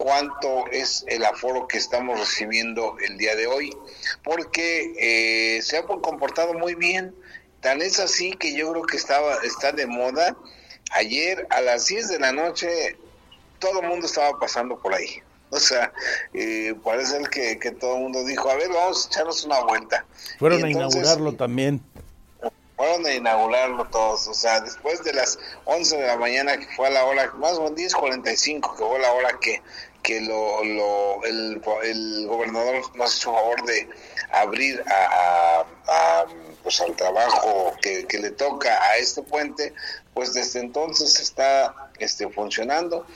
[0.00, 3.76] cuánto es el aforo que estamos recibiendo el día de hoy,
[4.24, 7.14] porque eh, se ha comportado muy bien.
[7.60, 10.34] Tan es así que yo creo que estaba está de moda.
[10.92, 12.96] Ayer a las 10 de la noche
[13.58, 15.22] todo el mundo estaba pasando por ahí.
[15.50, 15.92] O sea,
[16.32, 20.06] eh, parece que, que todo el mundo dijo, a ver, vamos a echarnos una vuelta.
[20.38, 21.82] Fueron a inaugurarlo también.
[22.76, 26.86] Fueron a inaugurarlo todos, o sea, después de las 11 de la mañana, que fue
[26.86, 29.60] a la hora, más o menos 10.45, que fue la hora que,
[30.02, 33.88] que lo, lo, el, el gobernador nos hizo favor de
[34.32, 36.24] abrir a, a,
[36.62, 39.74] pues al trabajo que, que, le toca a este puente,
[40.14, 43.06] pues desde entonces está este, funcionando.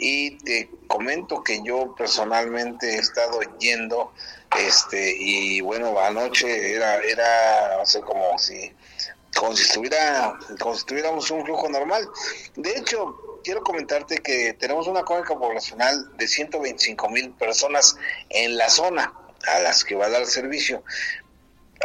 [0.00, 4.12] Y te comento que yo personalmente he estado yendo
[4.56, 8.72] este y bueno anoche era era no como si
[9.34, 12.08] como si estuviera como si tuviéramos un flujo normal.
[12.54, 17.96] De hecho quiero comentarte que tenemos una cónica poblacional de 125 mil personas
[18.30, 19.12] en la zona
[19.46, 20.82] a las que va a dar servicio.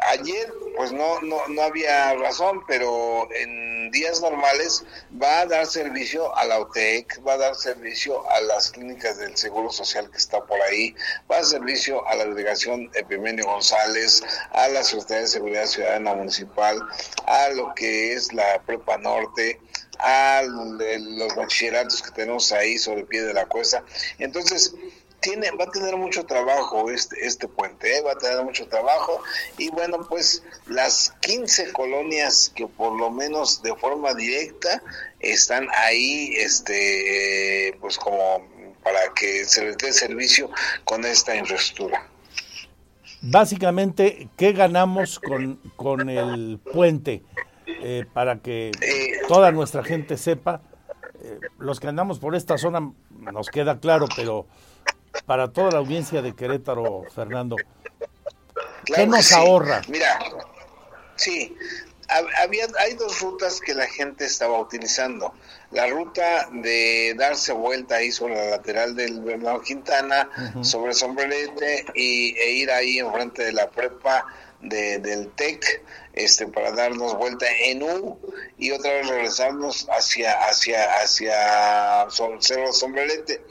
[0.10, 4.84] Ayer pues no, no, no había razón, pero en días normales
[5.22, 9.38] va a dar servicio a la UTEC, va a dar servicio a las clínicas del
[9.38, 10.95] Seguro Social que está por ahí,
[11.30, 16.16] va a dar servicio a la delegación Epimenio González, a la Secretaría de Seguridad Ciudadana
[16.16, 16.82] Municipal,
[17.28, 19.60] a lo que es la Prepa Norte,
[20.04, 23.84] a los bachilleratos que tenemos ahí sobre el pie de la cuesta.
[24.20, 24.76] Entonces,
[25.22, 28.01] tiene, va a tener mucho trabajo este, este puente, ¿eh?
[28.01, 29.24] va a tener mucho trabajo
[29.58, 34.84] y bueno, pues las 15 colonias que por lo menos de forma directa
[35.22, 38.45] están ahí, este, pues como
[38.84, 40.49] para que se les dé servicio
[40.84, 42.06] con esta infraestructura.
[43.22, 47.24] Básicamente, ¿qué ganamos con, con el puente?
[47.66, 50.61] Eh, para que eh, toda nuestra gente sepa,
[51.57, 54.45] los que andamos por esta zona nos queda claro, pero
[55.26, 57.55] para toda la audiencia de Querétaro, Fernando.
[58.86, 59.82] ¿Qué nos ahorra?
[59.88, 60.20] Mira,
[61.16, 61.55] sí,
[62.10, 65.34] había, hay dos rutas que la gente estaba utilizando.
[65.72, 70.30] La ruta de darse vuelta ahí sobre la lateral del Bernardo Quintana,
[70.62, 74.26] sobre Sombrerete y, e ir ahí enfrente de la prepa
[74.62, 75.84] de, del TEC
[76.14, 78.20] este, para darnos vuelta en U
[78.58, 82.08] y otra vez regresarnos hacia, hacia, hacia
[82.39, 83.41] Cerro Sombrerete.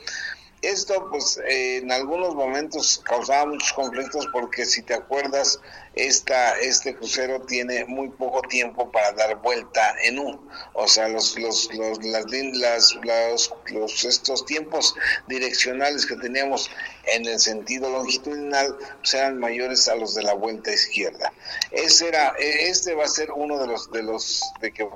[0.62, 5.58] Esto pues en algunos momentos causaba muchos conflictos porque si te acuerdas,
[5.96, 10.40] esta, este crucero tiene muy poco tiempo para dar vuelta en U.
[10.74, 12.26] O sea, los, los, los, las,
[13.02, 14.94] las, los, estos tiempos
[15.26, 16.70] direccionales que teníamos
[17.12, 21.32] en el sentido longitudinal pues, eran mayores a los de la vuelta izquierda.
[21.72, 24.88] Ese era, e, este va a ser uno de los, de los, de que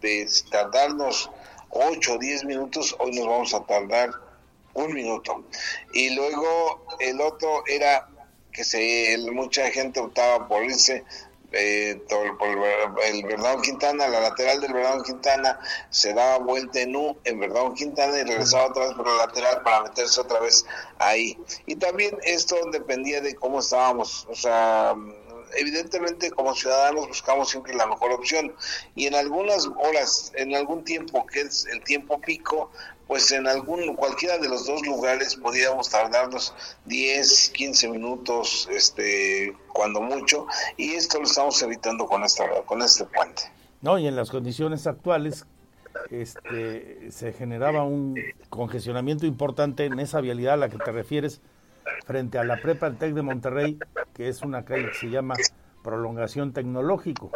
[0.00, 1.30] de tardarnos
[1.70, 4.31] 8 o 10 minutos, hoy nos vamos a tardar
[4.74, 5.44] un minuto.
[5.92, 8.08] Y luego el otro era
[8.52, 11.04] que se mucha gente optaba por irse
[11.52, 12.48] eh, por
[13.04, 15.60] el, Bernardo Quintana, la lateral del Bernardo Quintana,
[15.90, 19.82] se daba vuelta en U en Quintana y regresaba otra vez por la lateral para
[19.82, 20.64] meterse otra vez
[20.98, 21.36] ahí.
[21.66, 24.94] Y también esto dependía de cómo estábamos, o sea,
[25.54, 28.54] evidentemente como ciudadanos buscamos siempre la mejor opción
[28.94, 32.70] y en algunas horas, en algún tiempo que es el tiempo pico,
[33.06, 36.54] pues en algún cualquiera de los dos lugares podríamos tardarnos
[36.86, 40.46] 10, 15 minutos este cuando mucho
[40.76, 43.42] y esto lo estamos evitando con esta con este puente.
[43.80, 45.44] No, y en las condiciones actuales
[46.10, 48.16] este se generaba un
[48.48, 51.40] congestionamiento importante en esa vialidad a la que te refieres
[52.04, 53.78] frente a la Prepa del Tec de Monterrey,
[54.14, 55.34] que es una calle que se llama
[55.82, 57.30] Prolongación Tecnológico.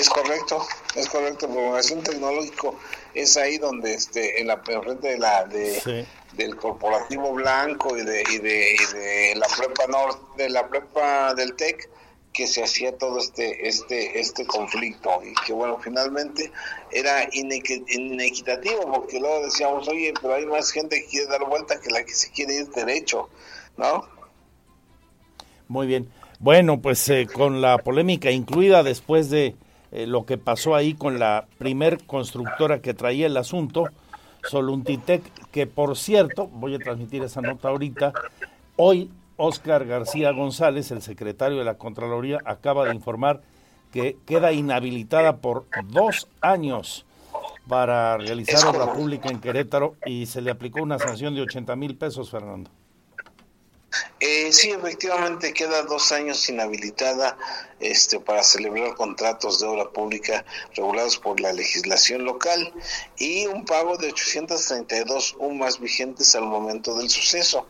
[0.00, 1.46] Es correcto, es correcto.
[1.46, 2.74] Prolongación Tecnológico
[3.12, 8.24] es ahí donde, este, en la frente de la de, del corporativo blanco y de,
[8.32, 11.90] y de, y de la prepa norte, de la prepa del TEC,
[12.32, 15.20] que se hacía todo este este este conflicto.
[15.22, 16.50] Y que bueno finalmente
[16.90, 21.90] era inequitativo porque luego decíamos oye pero hay más gente que quiere dar vuelta que
[21.90, 23.28] la que se quiere ir derecho
[23.76, 24.08] no
[25.68, 26.08] muy bien.
[26.40, 29.54] Bueno, pues eh, con la polémica incluida después de
[29.92, 33.88] eh, lo que pasó ahí con la primer constructora que traía el asunto,
[34.48, 38.12] Soluntitec, que por cierto, voy a transmitir esa nota ahorita,
[38.76, 43.40] hoy Oscar García González, el secretario de la Contraloría, acaba de informar
[43.92, 47.04] que queda inhabilitada por dos años
[47.68, 51.96] para realizar obra pública en Querétaro y se le aplicó una sanción de 80 mil
[51.96, 52.70] pesos, Fernando.
[54.20, 57.36] Eh, sí, efectivamente queda dos años inhabilitada
[57.80, 60.44] este, para celebrar contratos de obra pública
[60.76, 62.72] regulados por la legislación local
[63.18, 67.66] y un pago de 832 UMAS vigentes al momento del suceso.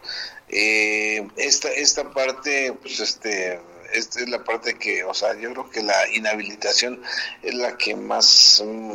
[0.49, 3.61] Eh, esta, esta parte, pues este,
[3.93, 7.03] esta es la parte que, o sea, yo creo que la inhabilitación
[7.43, 8.93] es la que más, mm,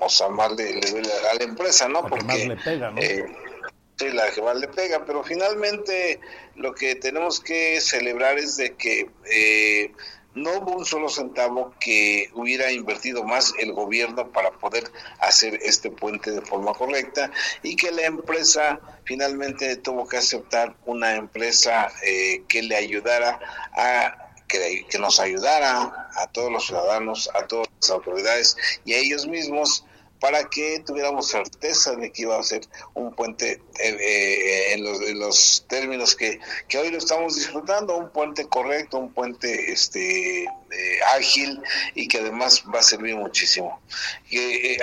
[0.00, 2.02] o sea, más le, duele a la empresa, ¿no?
[2.08, 3.00] Porque más le pega, ¿no?
[3.00, 3.26] Eh,
[4.02, 6.20] sí, la que más le pega, pero finalmente
[6.56, 9.92] lo que tenemos que celebrar es de que eh,
[10.34, 14.84] no hubo un solo centavo que hubiera invertido más el gobierno para poder
[15.20, 17.30] hacer este puente de forma correcta
[17.62, 23.38] y que la empresa finalmente tuvo que aceptar una empresa eh, que le ayudara
[23.74, 29.26] a que, nos ayudara a todos los ciudadanos, a todas las autoridades y a ellos
[29.26, 29.84] mismos
[30.22, 32.60] para que tuviéramos certeza de que iba a ser
[32.94, 36.38] un puente eh, eh, en, los, términos que,
[36.78, 40.48] hoy lo estamos disfrutando, un puente correcto, un puente este eh,
[41.16, 41.60] ágil
[41.96, 43.82] y que además va a servir muchísimo.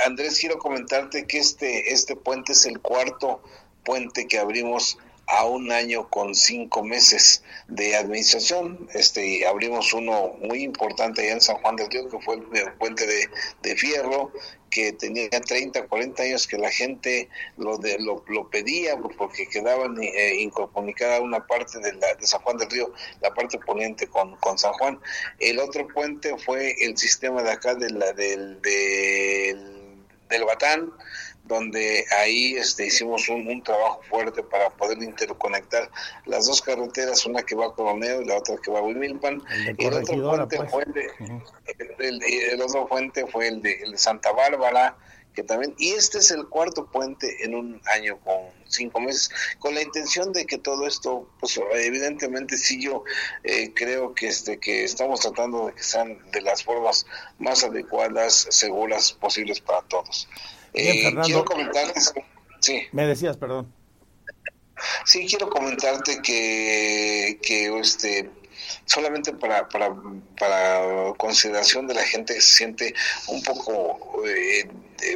[0.05, 3.41] Andrés, quiero comentarte que este, este puente es el cuarto
[3.85, 4.97] puente que abrimos
[5.29, 8.89] a un año con cinco meses de administración.
[8.93, 13.05] Este, abrimos uno muy importante allá en San Juan del Río, que fue el, puente
[13.05, 13.29] de,
[13.61, 14.31] de, Fierro,
[14.69, 20.01] que tenía 30, 40 años que la gente lo, de, lo, lo pedía porque quedaban
[20.01, 24.35] eh, incomunicada una parte de, la, de San Juan del Río, la parte poniente con,
[24.37, 24.99] con San Juan.
[25.39, 29.97] El otro puente fue el sistema de acá de la, del, del,
[30.29, 30.91] del Batán,
[31.49, 35.89] donde ahí este, hicimos un, trabajo fuerte para poder interconectar
[36.25, 39.41] las dos carreteras, una que va a Coroneo y la otra que va a Huimilpan.
[39.77, 40.71] El, otro puente pues.
[40.71, 40.83] fue
[41.97, 44.95] el, de, el, otro puente fue el de, el de Santa Bárbara,
[45.33, 48.35] que también, y este es el cuarto puente en un año con
[48.67, 53.03] cinco meses, con la intención de que todo esto, pues evidentemente sí yo
[53.43, 57.07] eh, creo que este que estamos tratando de que sean de las formas
[57.39, 60.27] más adecuadas, seguras posibles para todos.
[60.73, 61.99] Eh, quiero comentarte,
[62.59, 62.81] sí.
[62.91, 63.73] Me decías, perdón.
[65.05, 68.29] Sí, quiero comentarte que, que este,
[68.85, 69.95] solamente para, para,
[70.37, 72.93] para consideración de la gente que se siente
[73.27, 74.67] un poco eh,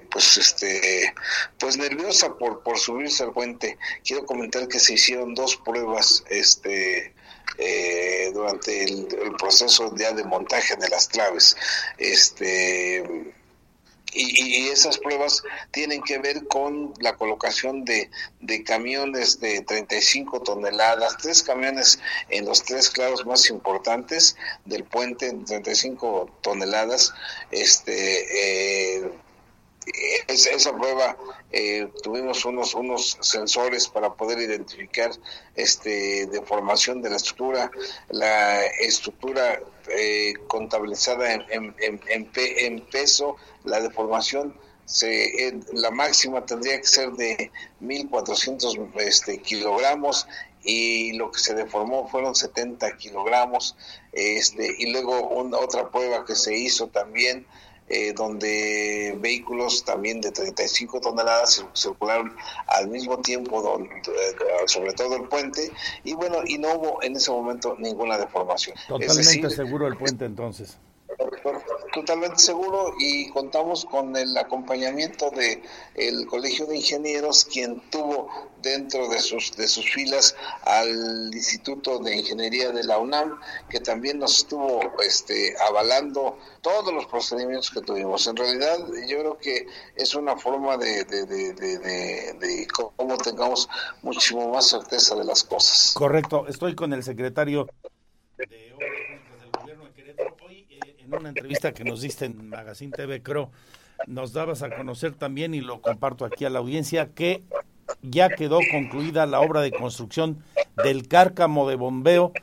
[0.09, 1.13] pues este
[1.59, 7.13] pues nerviosa por, por subirse al puente quiero comentar que se hicieron dos pruebas este
[7.57, 11.55] eh, durante el, el, proceso ya de montaje de las claves
[11.97, 13.33] este
[14.13, 18.09] y, esas pruebas tienen que ver con la colocación de,
[18.39, 21.99] de, camiones de 35 toneladas, tres camiones
[22.29, 24.35] en los tres claros más importantes
[24.65, 27.13] del puente, 35 toneladas.
[27.51, 29.11] Este, eh,
[30.33, 31.17] esa prueba
[31.51, 35.11] eh, tuvimos unos unos sensores para poder identificar
[35.55, 37.71] este deformación de la estructura
[38.09, 44.55] la estructura eh, contabilizada en, en, peso la deformación
[44.85, 50.27] se, la máxima tendría que ser de 1400 este, kilogramos
[50.63, 53.75] y lo que se deformó fueron 70 kilogramos
[54.13, 57.45] este y luego una, otra prueba que se hizo también
[57.93, 62.35] eh, donde vehículos también de 35 toneladas circularon
[62.67, 64.35] al mismo tiempo, eh,
[64.65, 65.71] sobre todo el puente,
[66.03, 68.75] y bueno, y no hubo en ese momento ninguna deformación.
[68.87, 70.77] Totalmente seguro el puente entonces
[71.93, 75.61] totalmente seguro y contamos con el acompañamiento de
[75.95, 78.29] el Colegio de Ingenieros quien tuvo
[78.61, 83.39] dentro de sus de sus filas al Instituto de Ingeniería de la UNAM
[83.69, 88.25] que también nos estuvo este avalando todos los procedimientos que tuvimos.
[88.25, 88.77] En realidad
[89.07, 93.69] yo creo que es una forma de, de, de, de cómo tengamos
[94.01, 95.93] muchísimo más certeza de las cosas.
[95.93, 97.67] Correcto, estoy con el secretario
[98.37, 98.73] de
[101.17, 103.51] una entrevista que nos diste en Magazine TV Cro,
[104.07, 107.43] nos dabas a conocer también, y lo comparto aquí a la audiencia, que
[108.01, 110.43] ya quedó concluida la obra de construcción
[110.83, 112.33] del cárcamo de bombeo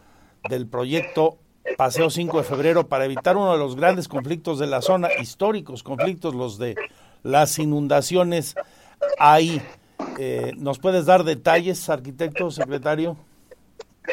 [0.48, 1.38] del proyecto
[1.76, 5.82] Paseo 5 de Febrero para evitar uno de los grandes conflictos de la zona, históricos
[5.82, 6.76] conflictos, los de
[7.22, 8.54] las inundaciones
[9.18, 9.60] ahí.
[10.18, 13.16] Eh, ¿Nos puedes dar detalles, arquitecto, secretario?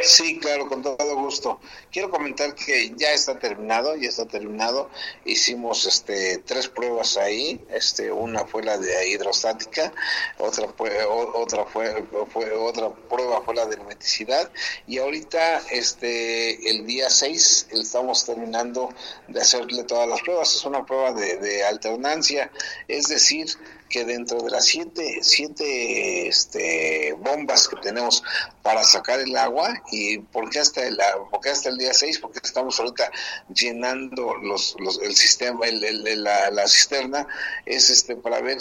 [0.04, 1.60] Sí, claro, con todo gusto.
[1.92, 4.90] Quiero comentar que ya está terminado, ya está terminado.
[5.24, 7.66] Hicimos este tres pruebas ahí.
[7.70, 9.94] Este, una fue la de hidrostática,
[10.38, 14.52] otra fue otra fue, fue otra prueba fue la de hermeticidad
[14.88, 18.94] y ahorita este el día 6 estamos terminando
[19.30, 20.54] de hacerle todas las pruebas.
[20.54, 22.52] Es una prueba de, de alternancia,
[22.90, 23.48] es decir,
[23.90, 28.24] que dentro de las siete, siete este, bombas que tenemos
[28.62, 30.98] para sacar el agua, y porque hasta el,
[31.32, 33.12] porque hasta el día 6, porque estamos ahorita
[33.54, 37.28] llenando los, los el sistema, el, la, la cisterna,
[37.66, 38.58] es este para ver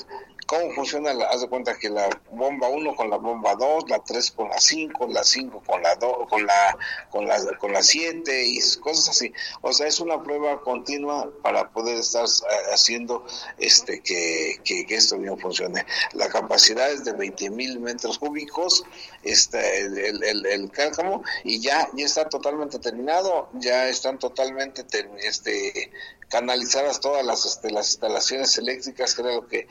[0.46, 3.98] cómo funciona, la, haz de cuenta que la bomba 1 con la bomba 2, la
[3.98, 6.78] 3 con la 5, la 5 con la 2, con la
[7.10, 9.32] con la con la 7 y cosas así.
[9.62, 13.24] O sea, es una prueba continua para poder estar eh, haciendo
[13.58, 15.84] este que, que, esto bien funcione.
[16.12, 18.84] La capacidad es de 20 mil metros cúbicos,
[19.22, 24.84] este, el, el, el, cálcamo, y ya, ya está totalmente terminado, ya están totalmente
[25.18, 25.90] este
[26.28, 29.68] canalizadas todas las, este, las instalaciones eléctricas, lo que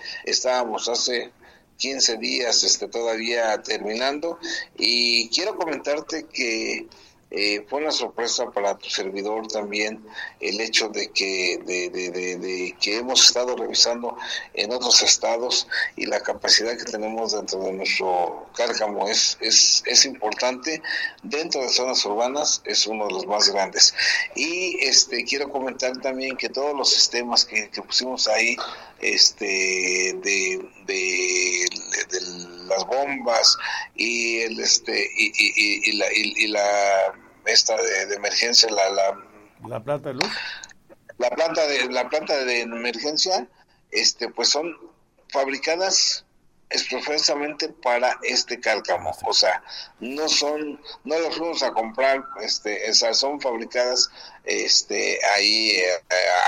[0.90, 1.32] hace
[1.78, 4.40] 15 días este, todavía terminando.
[4.78, 6.88] Y quiero comentarte que
[7.32, 10.06] eh, fue una sorpresa para tu servidor también
[10.40, 14.16] el hecho de que, de, que hemos estado revisando
[14.54, 20.06] en otros estados y la capacidad que tenemos dentro de nuestro cárcamo es, es, es
[20.06, 20.82] importante.
[21.24, 23.94] Dentro de zonas urbanas es uno de los más grandes.
[24.36, 28.56] Y este quiero comentar también que todos los sistemas que, pusimos ahí
[29.00, 29.46] este
[30.24, 31.66] de, de,
[32.66, 33.58] las bombas
[33.96, 37.14] y el este y, y, y la, y la
[37.46, 39.24] esta de, emergencia, la, la,
[39.68, 40.32] la planta de luz.
[41.18, 43.48] La planta de la planta de emergencia,
[43.92, 44.76] este, pues son
[45.30, 46.25] fabricadas
[46.70, 49.64] expresamente para este cálcamo, o sea,
[50.00, 54.10] no son, no las fuimos a comprar, este, esas son fabricadas,
[54.44, 55.90] este, ahí eh,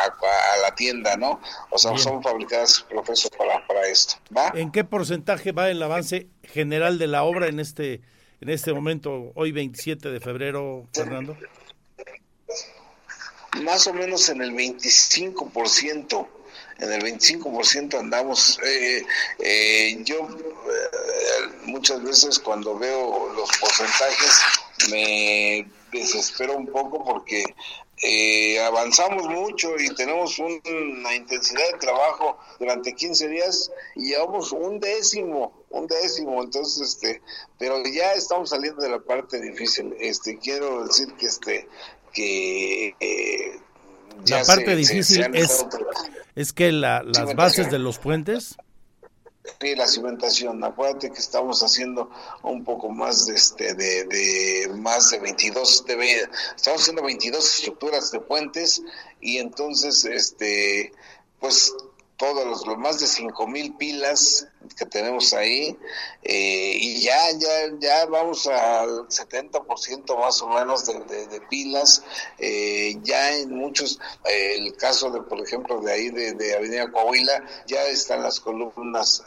[0.03, 1.39] a, la tienda, ¿no?
[1.69, 4.51] O sea, son fabricadas profesor para, para esto, ¿va?
[4.55, 8.01] ¿En qué porcentaje va el avance general de la obra en este
[8.39, 11.35] en este momento, hoy 27 de febrero, Fernando?
[13.63, 16.27] Más o menos en el 25%.
[16.79, 18.59] En el 25% andamos.
[18.63, 19.03] Eh,
[19.39, 24.41] eh, yo eh, muchas veces cuando veo los porcentajes
[24.89, 27.43] me desespero un poco porque
[28.03, 34.79] eh, avanzamos mucho y tenemos una intensidad de trabajo durante 15 días y llevamos un
[34.79, 37.21] décimo, un décimo, entonces este,
[37.57, 39.95] pero ya estamos saliendo de la parte difícil.
[39.99, 41.67] Este, quiero decir que este,
[42.13, 43.59] que eh,
[44.25, 45.65] la parte difícil es,
[46.35, 48.57] es que la, las bases de los puentes.
[49.61, 50.63] Sí, la cimentación.
[50.63, 52.09] Acuérdate que estamos haciendo
[52.43, 58.11] un poco más de este de, de más de 22 de, estamos haciendo 22 estructuras
[58.11, 58.81] de puentes
[59.21, 60.91] y entonces este
[61.39, 61.73] pues
[62.17, 65.77] todos los, más de cinco mil pilas que tenemos ahí
[66.23, 67.49] eh, y ya ya
[67.79, 72.03] ya vamos al 70% más o menos de, de, pilas
[72.39, 77.43] eh, ya en muchos eh, el caso de por ejemplo de ahí de, Avenida Coahuila
[77.67, 79.23] ya están las columnas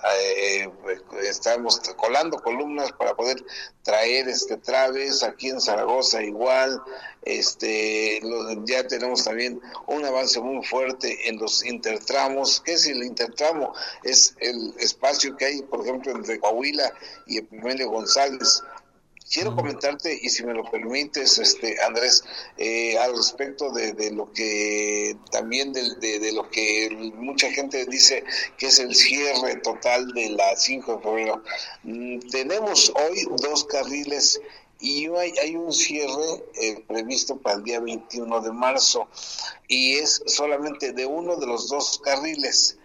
[1.23, 3.45] estamos colando columnas para poder
[3.83, 6.83] traer este traves aquí en Zaragoza igual
[7.23, 8.21] este
[8.65, 13.75] ya tenemos también un avance muy fuerte en los intertramos ¿qué es el intertramo?
[14.05, 16.93] es el espacio que hay por ejemplo entre Coahuila
[17.27, 18.63] y Epimelio González.
[19.33, 22.25] Quiero comentarte y si me lo permites este Andrés
[22.59, 28.25] eh, al respecto de, lo que también de, de, lo que mucha gente dice
[28.59, 31.45] que es el cierre total de la 5 de febrero.
[31.85, 34.41] Mm, tenemos hoy dos carriles
[34.81, 39.09] y hay, hay un cierre eh, previsto para el día 21 de marzo
[39.69, 42.79] y es solamente de uno de los dos carriles,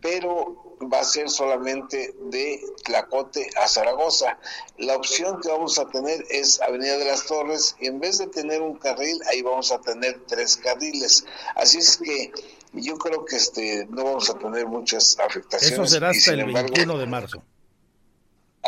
[0.00, 4.38] pero va a ser solamente de Tlacote a Zaragoza.
[4.76, 8.28] La opción que vamos a tener es Avenida de las Torres y en vez de
[8.28, 11.24] tener un carril, ahí vamos a tener tres carriles.
[11.56, 12.30] Así es que
[12.74, 15.72] yo creo que este no vamos a tener muchas afectaciones.
[15.72, 17.42] Eso será hasta el 21 de marzo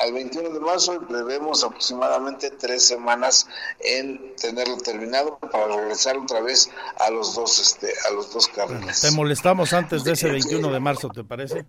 [0.00, 3.46] al 21 de marzo y prevemos aproximadamente tres semanas
[3.80, 9.00] en tenerlo terminado para regresar otra vez a los dos este a los dos carriles.
[9.00, 11.66] te molestamos antes de ese 21 de marzo, ¿te parece?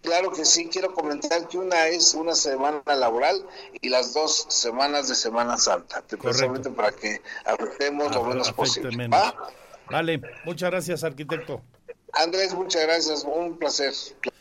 [0.00, 3.44] Claro que sí, quiero comentar que una es una semana laboral
[3.80, 9.08] y las dos semanas de Semana Santa, precisamente para que afectemos lo menos posible.
[9.90, 11.62] Vale, muchas gracias, arquitecto.
[12.12, 13.92] Andrés, muchas gracias, un placer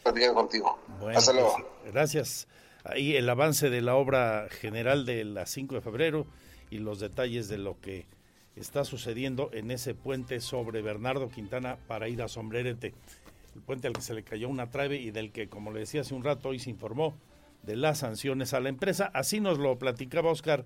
[0.04, 0.80] platicar contigo.
[1.16, 1.56] Hasta luego.
[1.82, 2.48] Pues, gracias
[2.90, 6.28] ahí el avance de la obra general de la 5 de febrero
[6.70, 8.06] y los detalles de lo que
[8.56, 12.94] está sucediendo en ese puente sobre Bernardo Quintana para ir a Sombrerete,
[13.56, 16.02] el puente al que se le cayó una trave y del que, como le decía
[16.02, 17.16] hace un rato, hoy se informó
[17.64, 19.12] de las sanciones a la empresa.
[19.14, 20.66] Así nos lo platicaba Oscar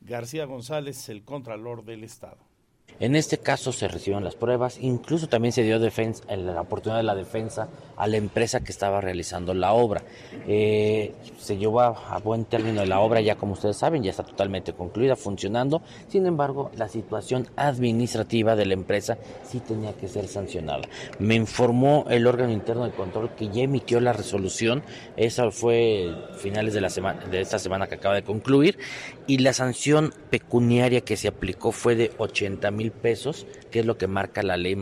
[0.00, 2.53] García González, el Contralor del Estado.
[3.00, 7.02] En este caso se recibieron las pruebas, incluso también se dio defensa, la oportunidad de
[7.02, 10.04] la defensa a la empresa que estaba realizando la obra.
[10.46, 14.74] Eh, se llevó a, buen término la obra, ya como ustedes saben, ya está totalmente
[14.74, 15.82] concluida, funcionando.
[16.08, 20.82] Sin embargo, la situación administrativa de la empresa sí tenía que ser sancionada.
[21.18, 24.84] Me informó el órgano interno de control que ya emitió la resolución,
[25.16, 28.78] esa fue finales de la semana, de esta semana que acaba de concluir,
[29.26, 33.96] y la sanción pecuniaria que se aplicó fue de 80 mil pesos, que es lo
[33.96, 34.76] que marca la ley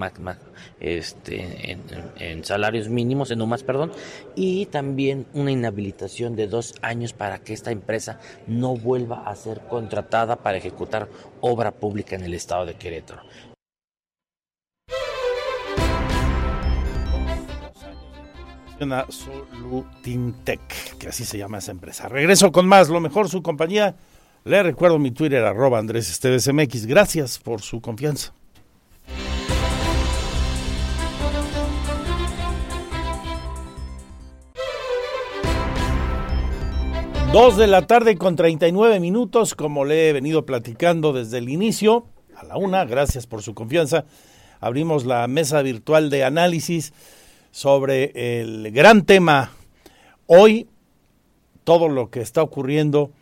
[0.81, 1.79] este,
[2.19, 3.93] en, salarios mínimos, en UMAS, perdón,
[4.35, 9.61] y también una inhabilitación de dos años para que esta empresa no vuelva a ser
[9.69, 11.09] contratada para ejecutar
[11.41, 13.23] obra pública en el estado de Querétaro.
[19.09, 22.09] Solutintec, que así se llama esa empresa.
[22.09, 23.95] Regreso con más, lo mejor su compañía
[24.45, 26.21] le recuerdo mi Twitter, arroba Andrés
[26.53, 26.87] MX.
[26.87, 28.35] Gracias por su confianza.
[37.33, 42.05] Dos de la tarde con 39 minutos, como le he venido platicando desde el inicio,
[42.37, 44.05] a la una, gracias por su confianza.
[44.61, 46.93] Abrimos la mesa virtual de análisis
[47.51, 49.51] sobre el gran tema
[50.27, 50.69] hoy,
[51.65, 53.13] todo lo que está ocurriendo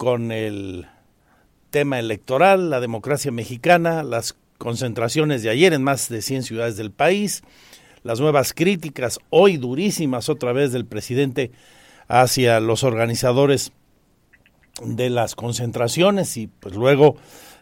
[0.00, 0.86] con el
[1.68, 6.90] tema electoral, la democracia mexicana, las concentraciones de ayer en más de 100 ciudades del
[6.90, 7.42] país,
[8.02, 11.50] las nuevas críticas hoy durísimas otra vez del presidente
[12.08, 13.72] hacia los organizadores
[14.82, 17.16] de las concentraciones y pues luego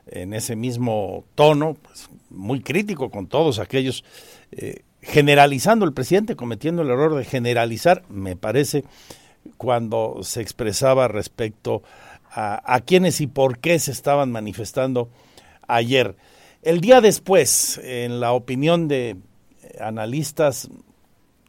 [0.06, 4.04] en ese mismo tono, pues, muy crítico con todos aquellos,
[4.52, 8.84] eh, generalizando el presidente, cometiendo el error de generalizar, me parece,
[9.56, 12.07] cuando se expresaba respecto a,
[12.86, 15.08] quiénes y por qué se estaban manifestando
[15.66, 16.16] ayer.
[16.62, 19.16] El día después, en la opinión de
[19.80, 20.68] analistas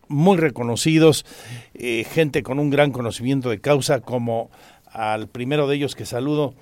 [0.08, 1.26] muy reconocidos,
[1.74, 4.50] eh, gente con un gran conocimiento de causa, como
[4.92, 6.54] al primero de ellos que saludo,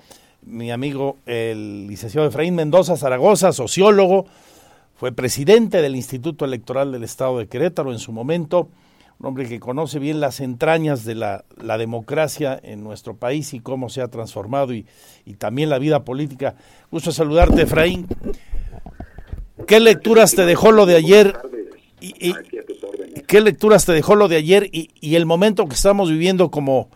[0.42, 4.26] mi amigo el licenciado Efraín Mendoza Zaragoza, sociólogo,
[4.94, 8.68] fue presidente del Instituto Electoral del Estado de Querétaro en su momento,
[9.20, 11.44] un hombre que conoce bien las entrañas de la,
[11.76, 14.86] democracia en nuestro país y cómo se ha transformado y,
[15.38, 16.54] también la vida política.
[16.90, 18.06] Gusto saludarte, Efraín.
[19.66, 21.34] ¿Qué lecturas te dejó lo de ayer?
[22.00, 22.32] Y,
[23.26, 26.88] ¿Qué lecturas te dejó lo de ayer y, el momento que estamos viviendo como,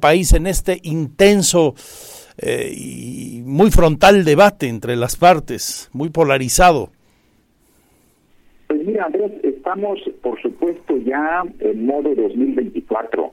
[0.00, 1.74] país en este intenso
[2.38, 6.92] eh, y muy frontal debate entre las partes, muy polarizado?
[8.68, 9.32] Pues mira, Andrés,
[9.70, 13.32] estamos, por supuesto, ya en modo 2024.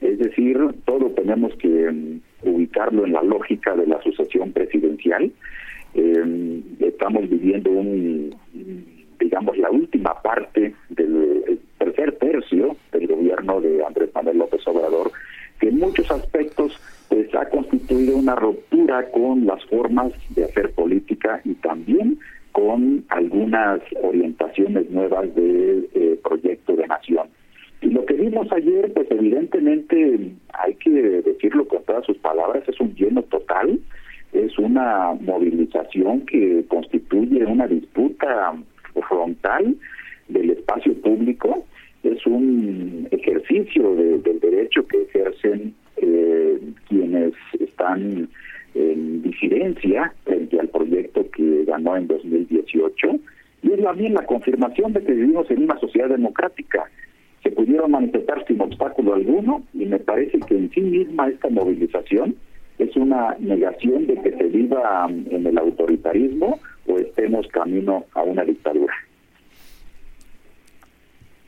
[0.00, 5.30] Es decir, todo tenemos que mm, ubicarlo en la lógica de la sucesión presidencial.
[5.92, 8.34] Em, estamos viviendo un,
[9.20, 15.12] digamos, la última parte del tercer tercio del gobierno de Andrés Manuel López Obrador,
[15.60, 16.80] que en muchos aspectos
[17.10, 22.18] pues ha constituido una ruptura con las formas de hacer política y también
[22.56, 27.28] con algunas orientaciones nuevas del eh, proyecto de nación.
[27.82, 32.80] Y lo que vimos ayer, pues evidentemente hay que decirlo con todas sus palabras, es
[32.80, 33.78] un lleno total,
[34.32, 38.54] es una movilización que constituye una disputa
[39.06, 39.76] frontal
[40.28, 41.66] del espacio público,
[42.04, 46.58] es un ejercicio del derecho que ejercen eh,
[46.88, 48.30] quienes están
[48.76, 53.08] en disidencia frente al proyecto que ganó en 2018
[53.62, 56.84] y es también la confirmación de que vivimos en una sociedad democrática.
[57.42, 62.36] Se pudieron manifestar sin obstáculo alguno y me parece que en sí misma esta movilización
[62.78, 68.44] es una negación de que se viva en el autoritarismo o estemos camino a una
[68.44, 68.92] dictadura.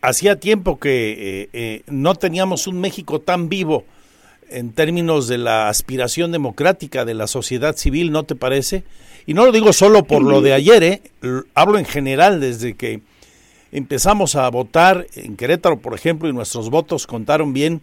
[0.01, 3.85] Hacía tiempo que eh, eh, no teníamos un México tan vivo
[4.51, 8.85] en términos de la aspiración democrática de la sociedad civil, ¿no te parece?
[9.27, 11.03] Y no lo digo solo por lo de ayer, ¿eh?
[11.55, 13.01] hablo en general desde que
[13.73, 17.81] empezamos a votar en Querétaro, por ejemplo, y nuestros votos contaron bien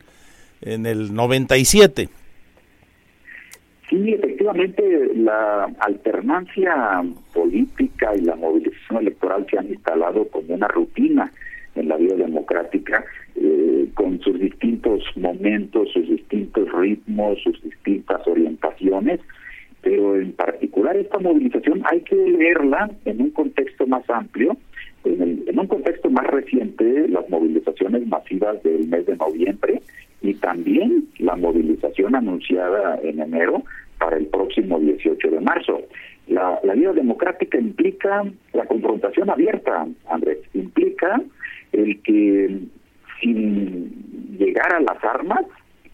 [0.61, 2.09] en el 97.
[3.89, 4.83] Sí, efectivamente,
[5.15, 11.31] la alternancia política y la movilización electoral se han instalado como una rutina
[11.75, 13.05] en la vida democrática
[13.35, 19.19] eh, con sus distintos momentos, sus distintos ritmos, sus distintas orientaciones,
[19.81, 24.57] pero en particular esta movilización hay que leerla en un contexto más amplio,
[25.03, 29.81] en, en un contexto más reciente, las movilizaciones masivas del mes de noviembre
[30.21, 33.63] y también la movilización anunciada en enero
[33.99, 35.81] para el próximo 18 de marzo.
[36.27, 41.21] La, la vida democrática implica la confrontación abierta, Andrés, implica
[41.71, 42.59] el que
[43.21, 45.45] sin llegar a las armas,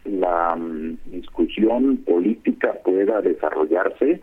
[0.06, 4.22] la mm, discusión política pueda desarrollarse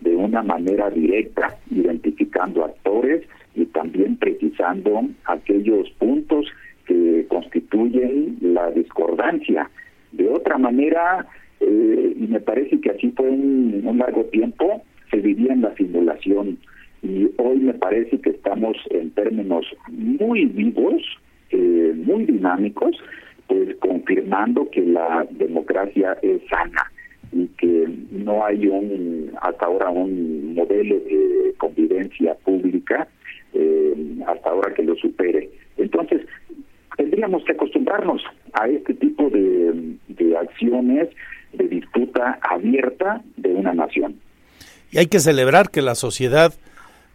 [0.00, 3.22] de una manera directa, identificando actores
[3.54, 6.46] y también precisando aquellos puntos
[6.86, 9.70] que constituyen la discordancia.
[10.12, 11.26] De otra manera,
[11.60, 15.74] eh, y me parece que así fue un, un largo tiempo, se vivía en la
[15.76, 16.58] simulación
[17.02, 21.02] y hoy me parece que estamos en términos muy vivos,
[21.50, 22.96] eh, muy dinámicos,
[23.46, 26.90] pues confirmando que la democracia es sana
[27.32, 33.08] y que no hay un hasta ahora un modelo de convivencia pública
[33.52, 33.94] eh,
[34.26, 35.50] hasta ahora que lo supere.
[35.76, 36.22] Entonces,
[36.96, 38.22] tendríamos que acostumbrarnos
[38.52, 39.96] a este tipo de,
[40.38, 41.08] acciones
[41.52, 44.16] de disputa abierta de una nación.
[44.90, 46.54] Y hay que celebrar que la sociedad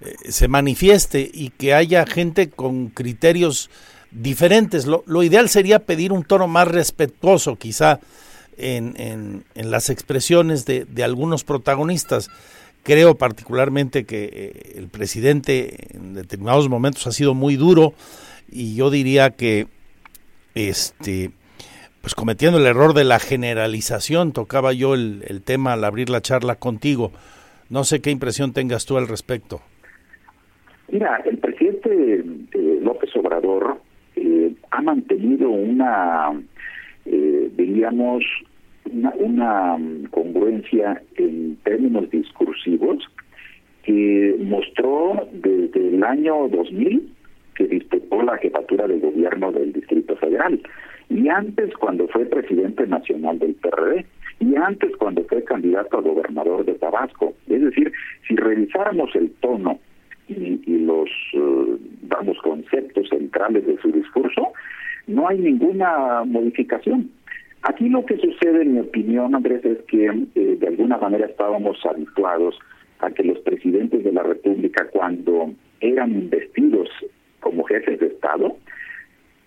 [0.02, 3.70] eh, se manifieste y que haya gente con criterios
[4.16, 4.86] diferentes.
[4.86, 8.00] Lo, lo ideal sería pedir un tono más respetuoso, quizá,
[8.58, 12.30] en, en, las expresiones de, de, algunos protagonistas.
[12.84, 17.94] Creo particularmente que eh, el presidente en determinados momentos ha sido muy duro
[18.50, 19.68] y yo diría que
[20.54, 21.32] este
[22.02, 26.22] pues cometiendo el error de la generalización, tocaba yo el, el tema al abrir la
[26.22, 27.12] charla contigo.
[27.68, 29.60] No sé qué impresión tengas tú al respecto.
[30.88, 31.90] Mira, el presidente
[32.54, 33.82] eh, López Obrador
[34.26, 36.32] eh, ha mantenido una,
[37.06, 38.24] eh, diríamos,
[38.92, 39.78] una, una
[40.12, 43.04] congruencia en términos discursivos
[43.84, 47.12] que mostró desde el año 2000
[47.56, 50.60] que disputó la jefatura de gobierno del Distrito Federal
[51.10, 54.06] y antes cuando fue presidente nacional del PRD
[54.40, 57.34] y antes cuando fue candidato a gobernador de Tabasco.
[57.48, 57.92] Es decir,
[58.28, 59.80] si revisáramos el tono
[60.28, 64.54] y, los, uh, vamos, conceptos centrales de su discurso,
[65.08, 67.12] no hay ninguna modificación.
[67.64, 71.84] Aquí lo que sucede, en mi opinión, Andrés, es que eh, de alguna manera estábamos
[71.86, 72.60] habituados
[73.00, 76.90] a que los presidentes de la República, cuando eran investidos
[77.40, 78.56] como jefes de Estado,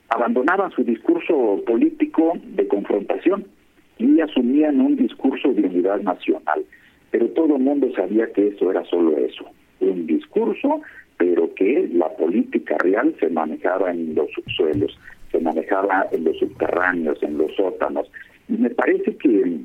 [0.08, 3.46] abandonaban su discurso político de confrontación
[3.98, 6.64] y asumían un discurso de unidad nacional.
[7.10, 9.44] Pero todo el mundo sabía que eso era solo eso,
[9.80, 10.80] un discurso,
[11.18, 14.98] pero que la política real se manejaba en los subsuelos,
[15.30, 18.10] se manejaba en los subterráneos, en los sótanos.
[18.48, 19.58] Y me parece que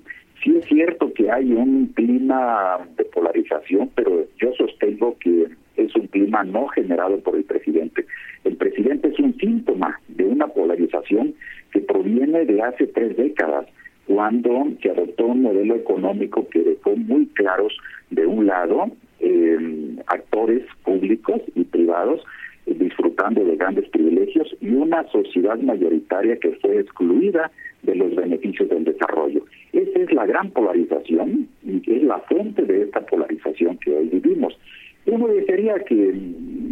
[0.43, 5.47] sí es cierto que hay un clima de polarización, pero yo sostengo que
[5.77, 8.05] es un clima no generado por el presidente.
[8.43, 11.34] El presidente es un síntoma de una polarización
[11.71, 13.67] que proviene de hace tres décadas
[14.05, 17.75] cuando se adoptó un modelo económico que dejó muy claros,
[18.09, 18.91] de un lado,
[19.23, 22.21] eh, actores públicos y privados
[22.65, 27.49] eh, disfrutando de grandes privilegios y una sociedad mayoritaria que fue excluida
[27.83, 29.45] de los beneficios del desarrollo.
[29.71, 34.57] Esa es la gran polarización y es la fuente de esta polarización que hoy vivimos.
[35.05, 36.13] Uno desearía que,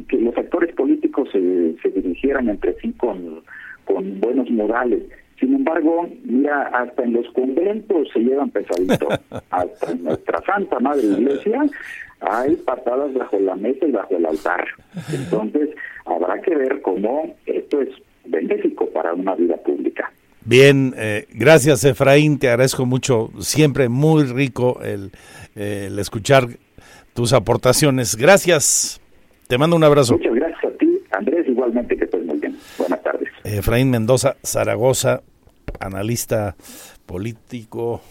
[0.07, 3.41] que los actores políticos se, se dirigieran entre sí con,
[3.85, 5.03] con buenos modales,
[5.41, 9.07] sin embargo, mira, hasta en los conventos se llevan pesadito.
[9.49, 11.63] hasta en nuestra Santa Madre Iglesia
[12.21, 14.65] hay patadas bajo la mesa y bajo el altar.
[15.11, 15.69] Entonces,
[16.05, 17.89] habrá que ver cómo esto es
[18.25, 20.11] benéfico para una vida pública.
[20.43, 25.11] Bien, eh, gracias Efraín, te agradezco mucho, siempre muy rico el,
[25.55, 26.47] el escuchar
[27.13, 28.15] tus aportaciones.
[28.15, 28.99] Gracias,
[29.47, 30.17] te mando un abrazo.
[30.17, 32.57] Muchas gracias a ti, Andrés, igualmente que estés muy bien.
[32.77, 33.29] Buenas tardes.
[33.43, 35.21] Efraín Mendoza, Zaragoza,
[35.79, 36.55] analista
[37.05, 38.01] político,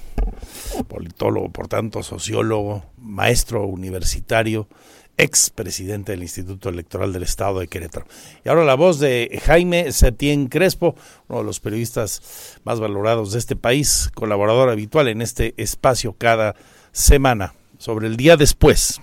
[0.89, 4.69] politólogo, por tanto, sociólogo, maestro universitario,
[5.17, 8.07] ex presidente del Instituto Electoral del Estado de Querétaro.
[8.45, 10.95] Y ahora la voz de Jaime Setién Crespo,
[11.29, 16.55] uno de los periodistas más valorados de este país, colaborador habitual en este espacio cada
[16.93, 19.01] semana, sobre el día después.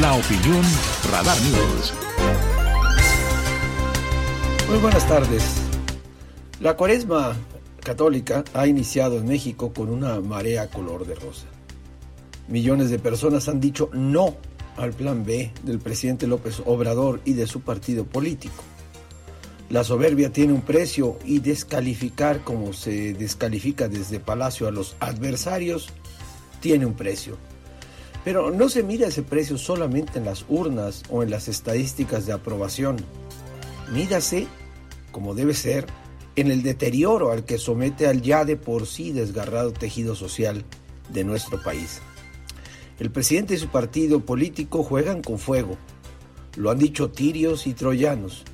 [0.00, 0.64] La opinión
[1.10, 2.11] Radar News.
[4.72, 5.44] Muy buenas tardes.
[6.58, 7.36] La cuaresma
[7.84, 11.44] católica ha iniciado en México con una marea color de rosa.
[12.48, 14.34] Millones de personas han dicho no
[14.78, 18.64] al plan B del presidente López Obrador y de su partido político.
[19.68, 25.90] La soberbia tiene un precio y descalificar como se descalifica desde Palacio a los adversarios
[26.60, 27.36] tiene un precio.
[28.24, 32.32] Pero no se mira ese precio solamente en las urnas o en las estadísticas de
[32.32, 32.96] aprobación.
[33.92, 34.46] Mírase,
[35.12, 35.86] como debe ser,
[36.34, 40.64] en el deterioro al que somete al ya de por sí desgarrado tejido social
[41.10, 42.00] de nuestro país.
[42.98, 45.76] El presidente y su partido político juegan con fuego.
[46.56, 48.44] Lo han dicho tirios y troyanos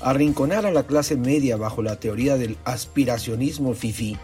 [0.00, 4.16] arrinconar a la clase media bajo la teoría del aspiracionismo FIFI,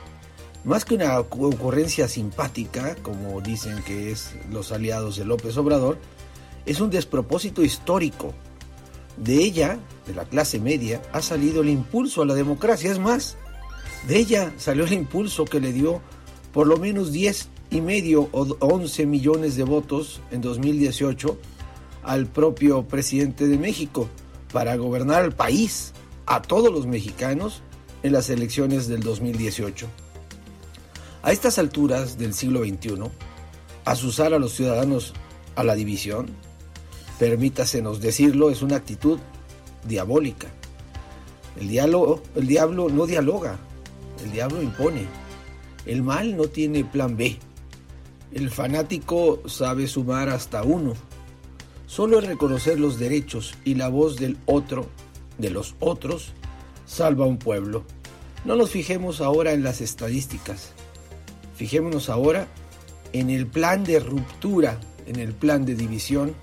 [0.65, 5.99] más que una ocurrencia simpática, como dicen que es los aliados de López Obrador,
[6.66, 8.32] es un despropósito histórico.
[9.16, 12.90] De ella, de la clase media, ha salido el impulso a la democracia.
[12.90, 13.36] Es más,
[14.09, 16.01] de ella salió el impulso que le dio
[16.52, 21.39] por lo menos 10 y medio o 11 millones de votos en 2018
[22.02, 24.09] al propio presidente de México
[24.52, 25.93] para gobernar el país
[26.26, 27.62] a todos los mexicanos
[28.02, 29.86] en las elecciones del 2018.
[31.22, 33.05] A estas alturas del siglo XXI,
[33.84, 35.14] asusar a los ciudadanos
[35.55, 36.26] a la división,
[37.18, 39.18] permítasenos decirlo, es una actitud
[39.86, 40.48] diabólica.
[41.60, 43.59] El, diálogo, el diablo no dialoga,
[44.24, 45.06] el diablo impone.
[45.86, 47.39] El mal no tiene plan B.
[48.32, 50.94] El fanático sabe sumar hasta uno
[51.93, 54.86] Solo el reconocer los derechos y la voz del otro,
[55.36, 56.32] de los otros,
[56.86, 57.84] salva a un pueblo.
[58.47, 60.72] No nos fijemos ahora en las estadísticas.
[61.55, 62.48] Fijémonos ahora
[63.12, 66.34] en el plan de ruptura, en el plan de división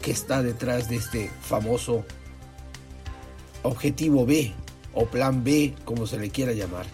[0.00, 2.04] que está detrás de este famoso
[3.62, 4.52] objetivo B
[4.94, 6.86] o plan B, como se le quiera llamar.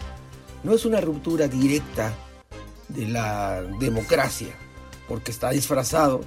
[0.63, 2.13] No es una ruptura directa
[2.89, 4.49] de la democracia,
[5.07, 6.21] porque está disfrazado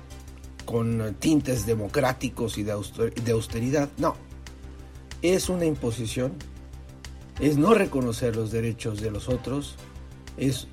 [0.65, 3.89] con tintes democráticos y de austeridad.
[3.99, 4.15] No,
[5.23, 6.33] es una imposición,
[7.39, 9.77] es no reconocer los derechos de los otros,
[10.37, 10.69] es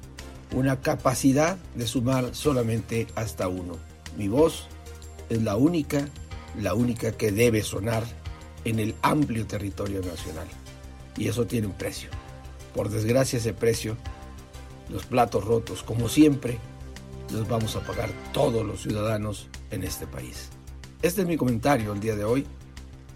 [0.55, 3.75] una capacidad de sumar solamente hasta uno.
[4.17, 4.67] Mi voz
[5.29, 6.07] es la única,
[6.59, 8.03] la única que debe sonar
[8.65, 10.47] en el amplio territorio nacional.
[11.17, 12.09] Y eso tiene un precio.
[12.73, 13.97] Por desgracia ese precio,
[14.89, 16.59] los platos rotos, como siempre,
[17.31, 20.49] los vamos a pagar todos los ciudadanos en este país.
[21.01, 22.45] Este es mi comentario el día de hoy.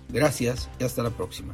[0.10, 1.54] Gracias y hasta la próxima.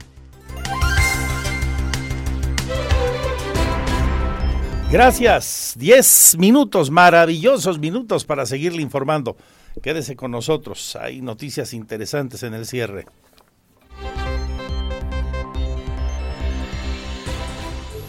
[4.89, 5.73] Gracias.
[5.77, 9.35] Diez minutos, maravillosos minutos para seguirle informando.
[9.81, 10.95] Quédese con nosotros.
[10.95, 13.05] Hay noticias interesantes en el cierre.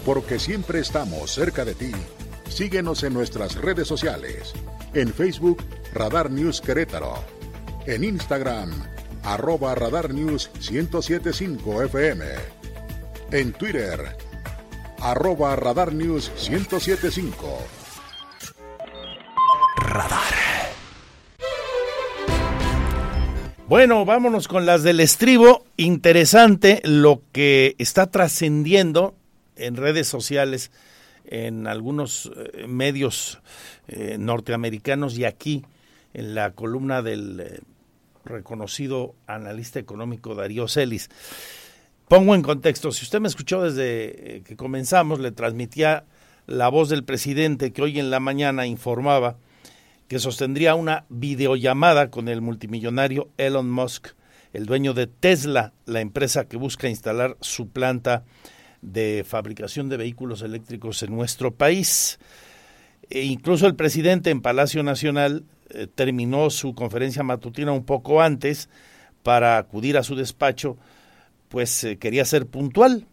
[0.05, 1.93] Porque siempre estamos cerca de ti.
[2.49, 4.55] Síguenos en nuestras redes sociales.
[4.95, 5.63] En Facebook,
[5.93, 7.23] Radar News Querétaro.
[7.87, 8.71] En Instagram,
[9.23, 12.25] arroba Radar News 1075 FM.
[13.33, 14.17] En Twitter,
[15.01, 17.59] arroba Radar News 1075.
[19.77, 20.58] Radar.
[23.69, 25.67] Bueno, vámonos con las del estribo.
[25.77, 29.15] Interesante lo que está trascendiendo
[29.57, 30.71] en redes sociales,
[31.27, 33.43] en algunos eh, medios
[33.89, 35.67] eh, norteamericanos y aquí
[36.15, 37.61] en la columna del eh,
[38.25, 41.11] reconocido analista económico Darío Celis.
[42.09, 46.07] Pongo en contexto, si usted me escuchó desde que comenzamos, le transmitía
[46.47, 49.37] la voz del presidente que hoy en la mañana informaba
[50.09, 54.09] que sostendría una videollamada con el multimillonario Elon Musk,
[54.55, 58.25] el dueño de Tesla, la empresa que busca instalar su planta
[58.81, 62.19] de fabricación de vehículos eléctricos en nuestro país.
[63.11, 68.71] E incluso el presidente en Palacio Nacional eh, terminó su conferencia matutina un poco antes
[69.23, 70.79] para acudir a su despacho,
[71.51, 73.07] pues eh, quería ser puntual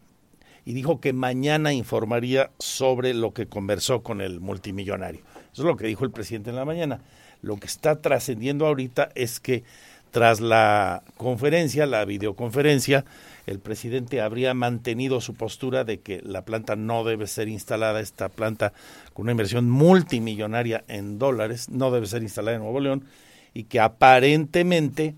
[0.64, 5.22] y dijo que mañana informaría sobre lo que conversó con el multimillonario.
[5.56, 7.00] Eso es lo que dijo el presidente en la mañana.
[7.42, 9.64] Lo que está trascendiendo ahorita es que
[10.12, 13.06] tras la conferencia, la videoconferencia,
[13.48, 18.28] el presidente habría mantenido su postura de que la planta no debe ser instalada, esta
[18.28, 18.74] planta
[19.14, 23.06] con una inversión multimillonaria en dólares, no debe ser instalada en Nuevo León,
[23.54, 25.16] y que aparentemente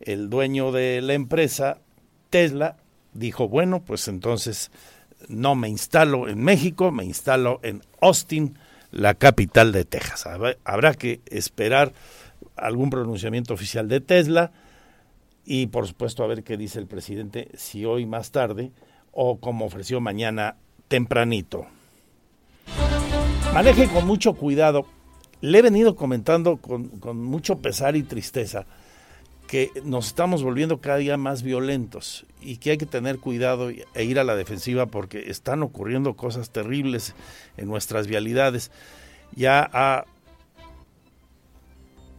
[0.00, 1.78] el dueño de la empresa,
[2.30, 2.76] Tesla,
[3.14, 4.72] dijo, bueno, pues entonces
[5.28, 8.58] no me instalo en México, me instalo en Austin,
[8.90, 10.26] la capital de Texas.
[10.64, 11.92] Habrá que esperar
[12.56, 14.52] algún pronunciamiento oficial de Tesla
[15.44, 18.72] y por supuesto a ver qué dice el presidente si hoy más tarde
[19.12, 20.56] o como ofreció mañana
[20.88, 21.66] tempranito.
[23.54, 24.86] Maneje con mucho cuidado.
[25.40, 28.66] Le he venido comentando con, con mucho pesar y tristeza
[29.46, 34.04] que nos estamos volviendo cada día más violentos y que hay que tener cuidado e
[34.04, 37.14] ir a la defensiva porque están ocurriendo cosas terribles
[37.56, 38.70] en nuestras vialidades.
[39.34, 40.04] Ya ha,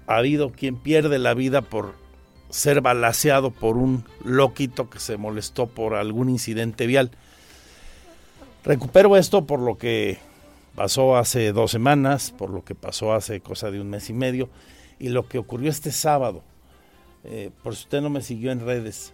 [0.08, 1.96] ha habido quien pierde la vida por
[2.50, 7.12] ser balaseado por un loquito que se molestó por algún incidente vial.
[8.64, 10.18] Recupero esto por lo que
[10.76, 14.50] pasó hace dos semanas, por lo que pasó hace cosa de un mes y medio
[15.00, 16.44] y lo que ocurrió este sábado
[17.28, 19.14] eh, por si usted no me siguió en redes,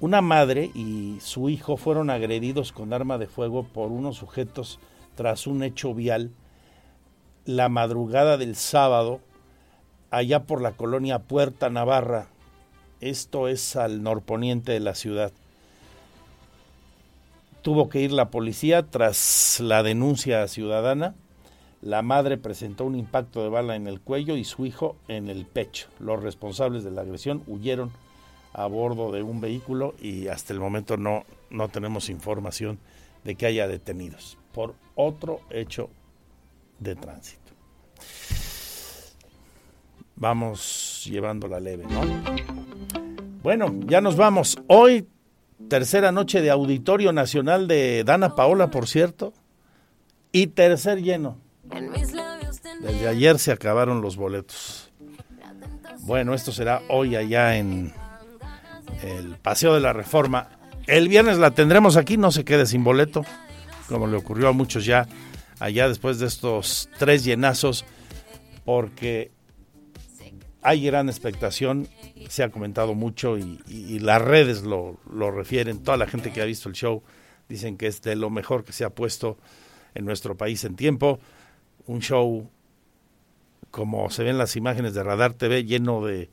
[0.00, 4.80] una madre y su hijo fueron agredidos con arma de fuego por unos sujetos
[5.14, 6.30] tras un hecho vial
[7.44, 9.20] la madrugada del sábado
[10.10, 12.28] allá por la colonia Puerta Navarra.
[13.00, 15.32] Esto es al norponiente de la ciudad.
[17.62, 21.14] Tuvo que ir la policía tras la denuncia ciudadana
[21.82, 25.46] la madre presentó un impacto de bala en el cuello y su hijo en el
[25.46, 25.88] pecho.
[25.98, 27.90] Los responsables de la agresión huyeron
[28.52, 32.78] a bordo de un vehículo y hasta el momento no, no tenemos información
[33.24, 35.88] de que haya detenidos por otro hecho
[36.78, 37.40] de tránsito.
[40.16, 42.00] Vamos llevando la leve, ¿no?
[43.42, 44.58] Bueno, ya nos vamos.
[44.66, 45.08] Hoy,
[45.68, 49.32] tercera noche de Auditorio Nacional de Dana Paola, por cierto,
[50.30, 51.38] y tercer lleno.
[52.80, 54.90] Desde ayer se acabaron los boletos.
[56.00, 57.92] Bueno, esto será hoy allá en
[59.02, 60.48] el Paseo de la Reforma.
[60.86, 63.24] El viernes la tendremos aquí, no se quede sin boleto,
[63.88, 65.06] como le ocurrió a muchos ya
[65.58, 67.84] allá después de estos tres llenazos,
[68.64, 69.30] porque
[70.62, 71.86] hay gran expectación,
[72.28, 76.46] se ha comentado mucho y, las redes lo, lo, refieren, toda la gente que ha
[76.46, 77.02] visto el show
[77.48, 79.38] dicen que es de lo mejor que se ha puesto
[79.94, 81.20] en nuestro país en tiempo
[81.86, 82.48] un show
[83.70, 86.28] como se ven las imágenes de Radar TV lleno de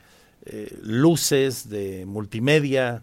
[0.45, 3.02] eh, luces, de multimedia,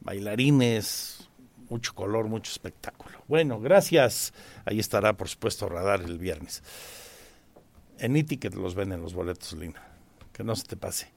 [0.00, 1.28] bailarines,
[1.68, 3.18] mucho color, mucho espectáculo.
[3.28, 4.32] Bueno, gracias.
[4.64, 6.62] Ahí estará, por supuesto, Radar el viernes.
[7.98, 9.82] En e-ticket los venden los boletos, Lina.
[10.32, 11.12] Que no se te pase.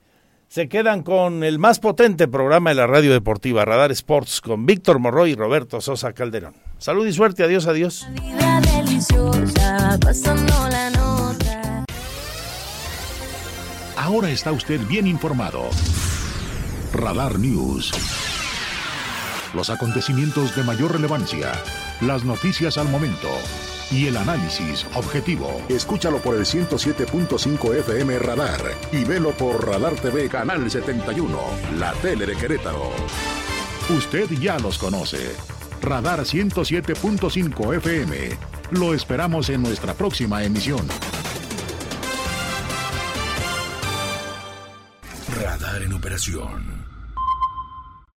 [0.48, 4.98] Se quedan con el más potente programa de la radio deportiva, Radar Sports, con Víctor
[4.98, 6.56] Morroy y Roberto Sosa Calderón.
[6.80, 8.08] Salud y suerte, adiós, adiós.
[13.96, 15.70] Ahora está usted bien informado.
[16.94, 17.92] Radar News.
[19.54, 21.52] Los acontecimientos de mayor relevancia,
[22.02, 23.30] las noticias al momento
[23.90, 25.62] y el análisis objetivo.
[25.70, 28.62] Escúchalo por el 107.5 FM Radar
[28.92, 31.40] y velo por Radar TV Canal 71,
[31.78, 32.92] la tele de Querétaro.
[33.90, 35.36] Usted ya los conoce.
[35.82, 38.59] Radar 107.5 FM.
[38.72, 40.88] Lo esperamos en nuestra próxima emisión.
[45.42, 46.79] Radar en operación.